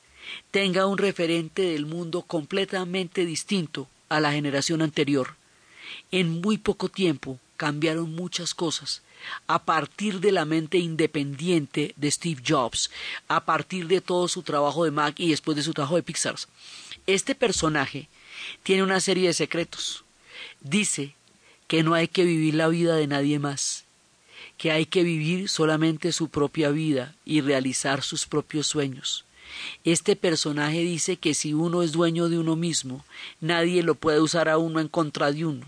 tenga 0.50 0.86
un 0.86 0.98
referente 0.98 1.62
del 1.62 1.86
mundo 1.86 2.22
completamente 2.22 3.24
distinto 3.24 3.88
a 4.08 4.20
la 4.20 4.32
generación 4.32 4.82
anterior. 4.82 5.36
En 6.10 6.40
muy 6.40 6.58
poco 6.58 6.88
tiempo 6.88 7.38
cambiaron 7.56 8.14
muchas 8.14 8.54
cosas 8.54 9.02
a 9.46 9.64
partir 9.64 10.20
de 10.20 10.32
la 10.32 10.44
mente 10.44 10.78
independiente 10.78 11.92
de 11.96 12.10
Steve 12.10 12.42
Jobs, 12.46 12.90
a 13.26 13.44
partir 13.44 13.88
de 13.88 14.00
todo 14.00 14.28
su 14.28 14.42
trabajo 14.42 14.84
de 14.84 14.90
Mac 14.90 15.18
y 15.18 15.30
después 15.30 15.56
de 15.56 15.62
su 15.62 15.74
trabajo 15.74 15.96
de 15.96 16.02
Pixar. 16.02 16.36
Este 17.06 17.34
personaje 17.34 18.08
tiene 18.62 18.82
una 18.82 19.00
serie 19.00 19.28
de 19.28 19.34
secretos. 19.34 20.04
Dice 20.60 21.14
que 21.66 21.82
no 21.82 21.94
hay 21.94 22.08
que 22.08 22.24
vivir 22.24 22.54
la 22.54 22.68
vida 22.68 22.96
de 22.96 23.06
nadie 23.06 23.38
más, 23.38 23.84
que 24.56 24.70
hay 24.70 24.86
que 24.86 25.02
vivir 25.02 25.48
solamente 25.48 26.12
su 26.12 26.28
propia 26.28 26.70
vida 26.70 27.14
y 27.24 27.40
realizar 27.40 28.02
sus 28.02 28.26
propios 28.26 28.66
sueños. 28.66 29.24
Este 29.84 30.16
personaje 30.16 30.80
dice 30.80 31.16
que 31.16 31.34
si 31.34 31.54
uno 31.54 31.82
es 31.82 31.92
dueño 31.92 32.28
de 32.28 32.38
uno 32.38 32.56
mismo, 32.56 33.04
nadie 33.40 33.82
lo 33.82 33.94
puede 33.94 34.20
usar 34.20 34.48
a 34.48 34.58
uno 34.58 34.80
en 34.80 34.88
contra 34.88 35.32
de 35.32 35.46
uno. 35.46 35.66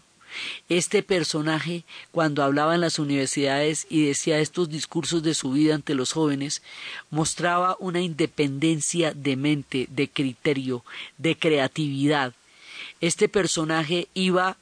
Este 0.69 1.03
personaje, 1.03 1.85
cuando 2.13 2.43
hablaba 2.43 2.75
en 2.75 2.81
las 2.81 2.99
universidades 2.99 3.87
y 3.91 4.07
decía 4.07 4.39
estos 4.39 4.69
discursos 4.69 5.23
de 5.23 5.35
su 5.35 5.53
vida 5.53 5.75
ante 5.75 5.95
los 5.95 6.13
jóvenes, 6.13 6.63
mostraba 7.11 7.77
una 7.81 8.01
independencia 8.01 9.13
de 9.13 9.37
mente, 9.37 9.87
de 9.91 10.09
criterio, 10.09 10.85
de 11.19 11.37
creatividad. 11.37 12.33
Este 13.01 13.29
personaje 13.29 14.09
iba, 14.15 14.57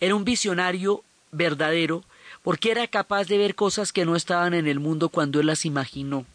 era 0.00 0.14
un 0.14 0.24
visionario 0.24 1.04
verdadero, 1.30 2.02
porque 2.42 2.72
era 2.72 2.88
capaz 2.88 3.28
de 3.28 3.38
ver 3.38 3.54
cosas 3.54 3.92
que 3.92 4.04
no 4.04 4.16
estaban 4.16 4.54
en 4.54 4.66
el 4.66 4.80
mundo 4.80 5.08
cuando 5.08 5.38
él 5.38 5.46
las 5.46 5.64
imaginó 5.64 6.26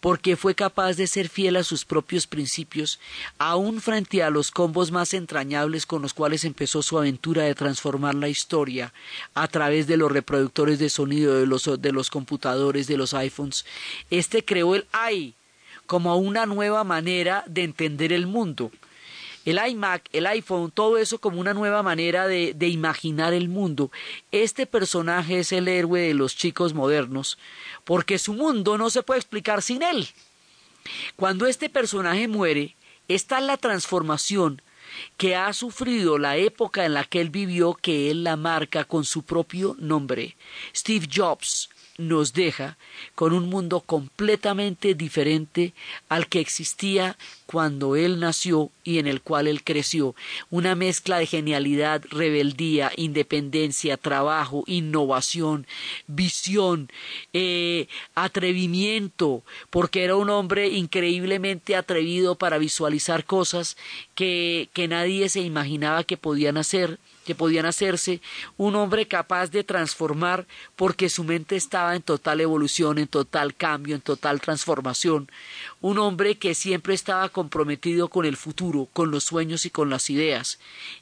porque 0.00 0.36
fue 0.36 0.54
capaz 0.54 0.94
de 0.94 1.06
ser 1.06 1.28
fiel 1.28 1.56
a 1.56 1.64
sus 1.64 1.84
propios 1.84 2.26
principios, 2.26 2.98
aun 3.38 3.80
frente 3.80 4.22
a 4.22 4.30
los 4.30 4.50
combos 4.50 4.90
más 4.90 5.14
entrañables 5.14 5.86
con 5.86 6.02
los 6.02 6.14
cuales 6.14 6.44
empezó 6.44 6.82
su 6.82 6.98
aventura 6.98 7.44
de 7.44 7.54
transformar 7.54 8.14
la 8.14 8.28
historia 8.28 8.92
a 9.34 9.48
través 9.48 9.86
de 9.86 9.96
los 9.96 10.10
reproductores 10.10 10.78
de 10.78 10.90
sonido 10.90 11.34
de 11.34 11.46
los, 11.46 11.68
de 11.80 11.92
los 11.92 12.10
computadores, 12.10 12.86
de 12.86 12.96
los 12.96 13.14
iPhones. 13.14 13.64
Este 14.10 14.44
creó 14.44 14.74
el 14.74 14.86
AI 14.92 15.34
como 15.86 16.16
una 16.16 16.46
nueva 16.46 16.84
manera 16.84 17.44
de 17.46 17.64
entender 17.64 18.12
el 18.12 18.26
mundo 18.26 18.70
el 19.44 19.60
iMac, 19.68 20.08
el 20.12 20.26
iPhone, 20.26 20.70
todo 20.70 20.98
eso 20.98 21.18
como 21.18 21.40
una 21.40 21.54
nueva 21.54 21.82
manera 21.82 22.26
de, 22.26 22.68
imaginar 22.68 23.32
el 23.32 23.48
mundo. 23.48 23.90
Este 24.30 24.66
personaje 24.66 25.40
es 25.40 25.52
el 25.52 25.68
héroe 25.68 26.00
de 26.00 26.14
los 26.14 26.36
chicos 26.36 26.74
modernos, 26.74 27.38
porque 27.84 28.18
su 28.18 28.34
mundo 28.34 28.78
no 28.78 28.90
se 28.90 29.02
puede 29.02 29.20
explicar 29.20 29.62
sin 29.62 29.82
él. 29.82 30.08
Cuando 31.16 31.46
este 31.46 31.68
personaje 31.68 32.28
muere, 32.28 32.76
está 33.08 33.40
la 33.40 33.56
transformación 33.56 34.62
que 35.16 35.36
ha 35.36 35.52
sufrido 35.52 36.18
la 36.18 36.36
época 36.36 36.84
en 36.84 36.94
la 36.94 37.04
que 37.04 37.20
él 37.20 37.30
vivió, 37.30 37.74
que 37.74 38.10
él 38.10 38.24
la 38.24 38.36
marca 38.36 38.84
con 38.84 39.04
su 39.04 39.22
propio 39.22 39.74
nombre. 39.78 40.36
Steve 40.74 41.08
Jobs 41.12 41.70
nos 42.08 42.32
deja 42.32 42.76
con 43.14 43.32
un 43.32 43.48
mundo 43.48 43.80
completamente 43.80 44.94
diferente 44.94 45.72
al 46.08 46.26
que 46.28 46.40
existía 46.40 47.16
cuando 47.46 47.96
él 47.96 48.18
nació 48.18 48.70
y 48.84 48.98
en 48.98 49.06
el 49.06 49.20
cual 49.20 49.46
él 49.46 49.62
creció. 49.62 50.14
Una 50.50 50.74
mezcla 50.74 51.18
de 51.18 51.26
genialidad, 51.26 52.02
rebeldía, 52.10 52.90
independencia, 52.96 53.96
trabajo, 53.96 54.64
innovación, 54.66 55.66
visión, 56.06 56.90
eh, 57.32 57.88
atrevimiento, 58.14 59.42
porque 59.70 60.04
era 60.04 60.16
un 60.16 60.30
hombre 60.30 60.68
increíblemente 60.68 61.76
atrevido 61.76 62.34
para 62.36 62.58
visualizar 62.58 63.24
cosas 63.24 63.76
que, 64.14 64.68
que 64.72 64.88
nadie 64.88 65.28
se 65.28 65.40
imaginaba 65.40 66.04
que 66.04 66.16
podían 66.16 66.56
hacer 66.56 66.98
que 67.24 67.34
podían 67.34 67.66
hacerse, 67.66 68.20
un 68.56 68.76
hombre 68.76 69.06
capaz 69.06 69.50
de 69.50 69.64
transformar 69.64 70.46
porque 70.76 71.08
su 71.08 71.24
mente 71.24 71.56
estaba 71.56 71.94
en 71.94 72.02
total 72.02 72.40
evolución, 72.40 72.98
en 72.98 73.08
total 73.08 73.54
cambio, 73.54 73.94
en 73.94 74.00
total 74.00 74.40
transformación, 74.40 75.30
un 75.80 75.98
hombre 75.98 76.36
que 76.36 76.54
siempre 76.54 76.94
estaba 76.94 77.28
comprometido 77.28 78.08
con 78.08 78.24
el 78.24 78.36
futuro, 78.36 78.88
con 78.92 79.10
los 79.10 79.24
sueños 79.24 79.66
y 79.66 79.70
con 79.70 79.90
las 79.90 80.10
ideas, 80.10 80.58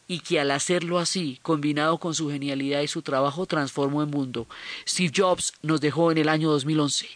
y 0.09 0.21
que 0.21 0.41
al 0.41 0.51
hacerlo 0.51 0.99
así, 0.99 1.39
combinado 1.43 1.99
con 1.99 2.15
su 2.15 2.31
genialidad 2.31 2.83
y 2.83 2.89
su 2.89 3.03
trabajo, 3.03 3.47
transformó 3.47 4.03
el 4.03 4.09
mundo. 4.09 4.47
Steve 4.87 5.13
Jobs 5.15 5.55
nos 5.63 5.81
dejó 5.81 6.13
en 6.13 6.19
el 6.19 6.29
año 6.29 6.51
2011. 6.51 7.09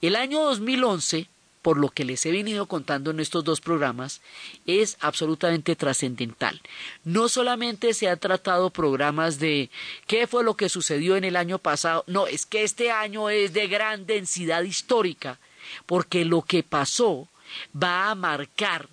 El 0.00 0.16
año 0.16 0.40
2011 0.42 1.28
por 1.62 1.76
lo 1.78 1.90
que 1.90 2.04
les 2.04 2.24
he 2.26 2.32
venido 2.32 2.66
contando 2.66 3.10
en 3.10 3.20
estos 3.20 3.44
dos 3.44 3.60
programas, 3.60 4.20
es 4.66 4.96
absolutamente 5.00 5.76
trascendental. 5.76 6.60
No 7.04 7.28
solamente 7.28 7.94
se 7.94 8.08
han 8.08 8.18
tratado 8.18 8.70
programas 8.70 9.38
de 9.38 9.70
qué 10.06 10.26
fue 10.26 10.44
lo 10.44 10.56
que 10.56 10.68
sucedió 10.68 11.16
en 11.16 11.24
el 11.24 11.36
año 11.36 11.58
pasado, 11.58 12.04
no, 12.06 12.26
es 12.26 12.46
que 12.46 12.62
este 12.62 12.90
año 12.90 13.30
es 13.30 13.52
de 13.52 13.66
gran 13.68 14.06
densidad 14.06 14.62
histórica, 14.62 15.38
porque 15.86 16.24
lo 16.24 16.42
que 16.42 16.62
pasó 16.62 17.28
va 17.74 18.10
a 18.10 18.14
marcar 18.14 18.88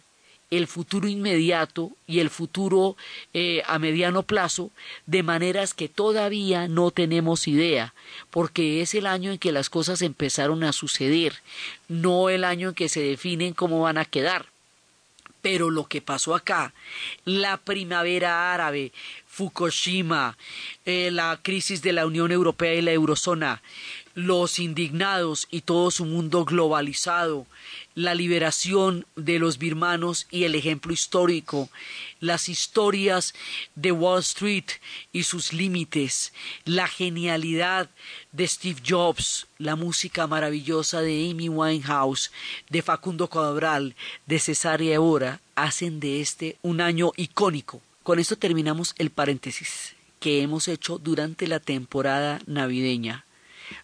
el 0.49 0.67
futuro 0.67 1.07
inmediato 1.07 1.91
y 2.07 2.19
el 2.19 2.29
futuro 2.29 2.95
eh, 3.33 3.63
a 3.67 3.79
mediano 3.79 4.23
plazo 4.23 4.71
de 5.05 5.23
maneras 5.23 5.73
que 5.73 5.89
todavía 5.89 6.67
no 6.67 6.91
tenemos 6.91 7.47
idea, 7.47 7.93
porque 8.29 8.81
es 8.81 8.95
el 8.95 9.07
año 9.07 9.31
en 9.31 9.39
que 9.39 9.51
las 9.51 9.69
cosas 9.69 10.01
empezaron 10.01 10.63
a 10.63 10.71
suceder, 10.71 11.33
no 11.89 12.29
el 12.29 12.43
año 12.43 12.69
en 12.69 12.75
que 12.75 12.89
se 12.89 13.01
definen 13.01 13.53
cómo 13.53 13.81
van 13.81 13.97
a 13.97 14.05
quedar. 14.05 14.45
Pero 15.41 15.69
lo 15.69 15.85
que 15.85 16.01
pasó 16.01 16.33
acá, 16.33 16.73
la 17.23 17.57
primavera 17.57 18.53
árabe, 18.53 18.91
Fukushima, 19.27 20.35
eh, 20.85 21.11
la 21.11 21.39
crisis 21.41 21.81
de 21.83 21.93
la 21.93 22.07
Unión 22.07 22.31
Europea 22.31 22.73
y 22.73 22.81
la 22.81 22.91
Eurozona, 22.91 23.61
los 24.17 24.57
indignados 24.57 25.47
y 25.51 25.61
todo 25.61 25.91
su 25.91 26.03
mundo 26.03 26.43
globalizado, 26.43 27.45
la 27.93 28.15
liberación 28.15 29.05
de 29.15 29.37
los 29.37 29.59
birmanos 29.59 30.25
y 30.31 30.45
el 30.45 30.55
ejemplo 30.55 30.91
histórico, 30.91 31.69
las 32.19 32.49
historias 32.49 33.35
de 33.75 33.91
Wall 33.91 34.21
Street 34.21 34.65
y 35.13 35.21
sus 35.21 35.53
límites, 35.53 36.33
la 36.65 36.87
genialidad 36.87 37.91
de 38.31 38.47
Steve 38.47 38.81
Jobs, 38.83 39.45
la 39.59 39.75
música 39.75 40.25
maravillosa 40.25 41.01
de 41.01 41.29
Amy 41.29 41.47
Winehouse, 41.47 42.31
de 42.71 42.81
Facundo 42.81 43.27
Cabral, 43.27 43.95
de 44.25 44.39
Cesárea 44.39 44.95
Evora, 44.95 45.41
hacen 45.53 45.99
de 45.99 46.21
este 46.21 46.57
un 46.63 46.81
año 46.81 47.11
icónico. 47.17 47.83
Con 48.01 48.17
esto 48.17 48.35
terminamos 48.35 48.95
el 48.97 49.11
paréntesis 49.11 49.95
que 50.19 50.41
hemos 50.41 50.67
hecho 50.67 50.97
durante 50.97 51.45
la 51.45 51.59
temporada 51.59 52.41
navideña 52.47 53.26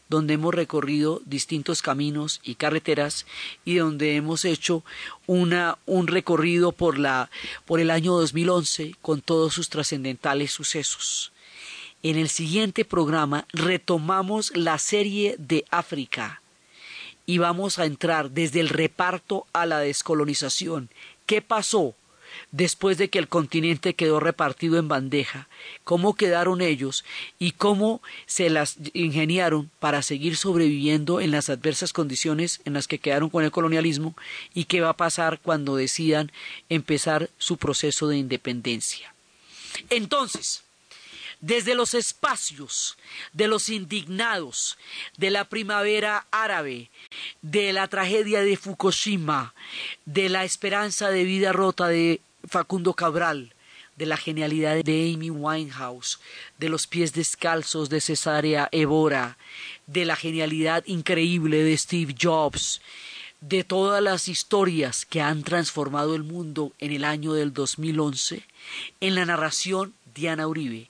donde 0.09 0.35
hemos 0.35 0.53
recorrido 0.53 1.21
distintos 1.25 1.81
caminos 1.81 2.39
y 2.43 2.55
carreteras 2.55 3.25
y 3.65 3.75
donde 3.75 4.15
hemos 4.15 4.45
hecho 4.45 4.83
una, 5.27 5.77
un 5.85 6.07
recorrido 6.07 6.71
por, 6.71 6.97
la, 6.97 7.29
por 7.65 7.79
el 7.79 7.91
año 7.91 8.13
2011 8.13 8.95
con 9.01 9.21
todos 9.21 9.53
sus 9.53 9.69
trascendentales 9.69 10.51
sucesos. 10.51 11.31
En 12.03 12.17
el 12.17 12.29
siguiente 12.29 12.83
programa 12.83 13.45
retomamos 13.53 14.55
la 14.55 14.77
serie 14.77 15.35
de 15.39 15.65
África 15.69 16.41
y 17.25 17.37
vamos 17.37 17.79
a 17.79 17.85
entrar 17.85 18.31
desde 18.31 18.59
el 18.59 18.69
reparto 18.69 19.47
a 19.53 19.65
la 19.65 19.79
descolonización. 19.79 20.89
¿Qué 21.25 21.41
pasó? 21.41 21.95
Después 22.51 22.97
de 22.97 23.09
que 23.09 23.19
el 23.19 23.27
continente 23.27 23.93
quedó 23.93 24.19
repartido 24.19 24.77
en 24.77 24.87
bandeja, 24.87 25.47
cómo 25.83 26.15
quedaron 26.15 26.61
ellos 26.61 27.03
y 27.39 27.51
cómo 27.51 28.01
se 28.25 28.49
las 28.49 28.77
ingeniaron 28.93 29.69
para 29.79 30.01
seguir 30.01 30.37
sobreviviendo 30.37 31.21
en 31.21 31.31
las 31.31 31.49
adversas 31.49 31.93
condiciones 31.93 32.61
en 32.65 32.73
las 32.73 32.87
que 32.87 32.99
quedaron 32.99 33.29
con 33.29 33.43
el 33.43 33.51
colonialismo 33.51 34.15
y 34.53 34.65
qué 34.65 34.81
va 34.81 34.89
a 34.89 34.97
pasar 34.97 35.39
cuando 35.41 35.75
decidan 35.75 36.31
empezar 36.69 37.29
su 37.37 37.57
proceso 37.57 38.07
de 38.07 38.17
independencia. 38.17 39.13
Entonces, 39.89 40.62
desde 41.43 41.75
los 41.75 41.93
espacios 41.93 42.97
de 43.33 43.49
los 43.49 43.67
indignados, 43.67 44.77
de 45.17 45.29
la 45.29 45.43
primavera 45.43 46.25
árabe, 46.31 46.89
de 47.41 47.73
la 47.73 47.89
tragedia 47.89 48.41
de 48.41 48.55
Fukushima, 48.55 49.53
de 50.05 50.29
la 50.29 50.45
esperanza 50.45 51.09
de 51.09 51.25
vida 51.25 51.51
rota 51.51 51.89
de 51.89 52.21
Facundo 52.47 52.93
Cabral, 52.93 53.53
de 53.97 54.05
la 54.05 54.15
genialidad 54.15 54.81
de 54.85 55.13
Amy 55.13 55.31
Winehouse, 55.31 56.19
de 56.59 56.69
los 56.69 56.87
pies 56.87 57.11
descalzos 57.11 57.89
de 57.89 57.99
Cesárea 57.99 58.69
Evora, 58.71 59.37
de 59.85 60.05
la 60.05 60.15
genialidad 60.15 60.85
increíble 60.85 61.61
de 61.61 61.77
Steve 61.77 62.15
Jobs, 62.19 62.79
de 63.41 63.65
todas 63.65 64.01
las 64.01 64.29
historias 64.29 65.05
que 65.05 65.19
han 65.19 65.43
transformado 65.43 66.15
el 66.15 66.23
mundo 66.23 66.71
en 66.79 66.93
el 66.93 67.03
año 67.03 67.33
del 67.33 67.51
2011, 67.51 68.43
en 69.01 69.15
la 69.15 69.25
narración 69.25 69.93
Diana 70.15 70.47
Uribe, 70.47 70.89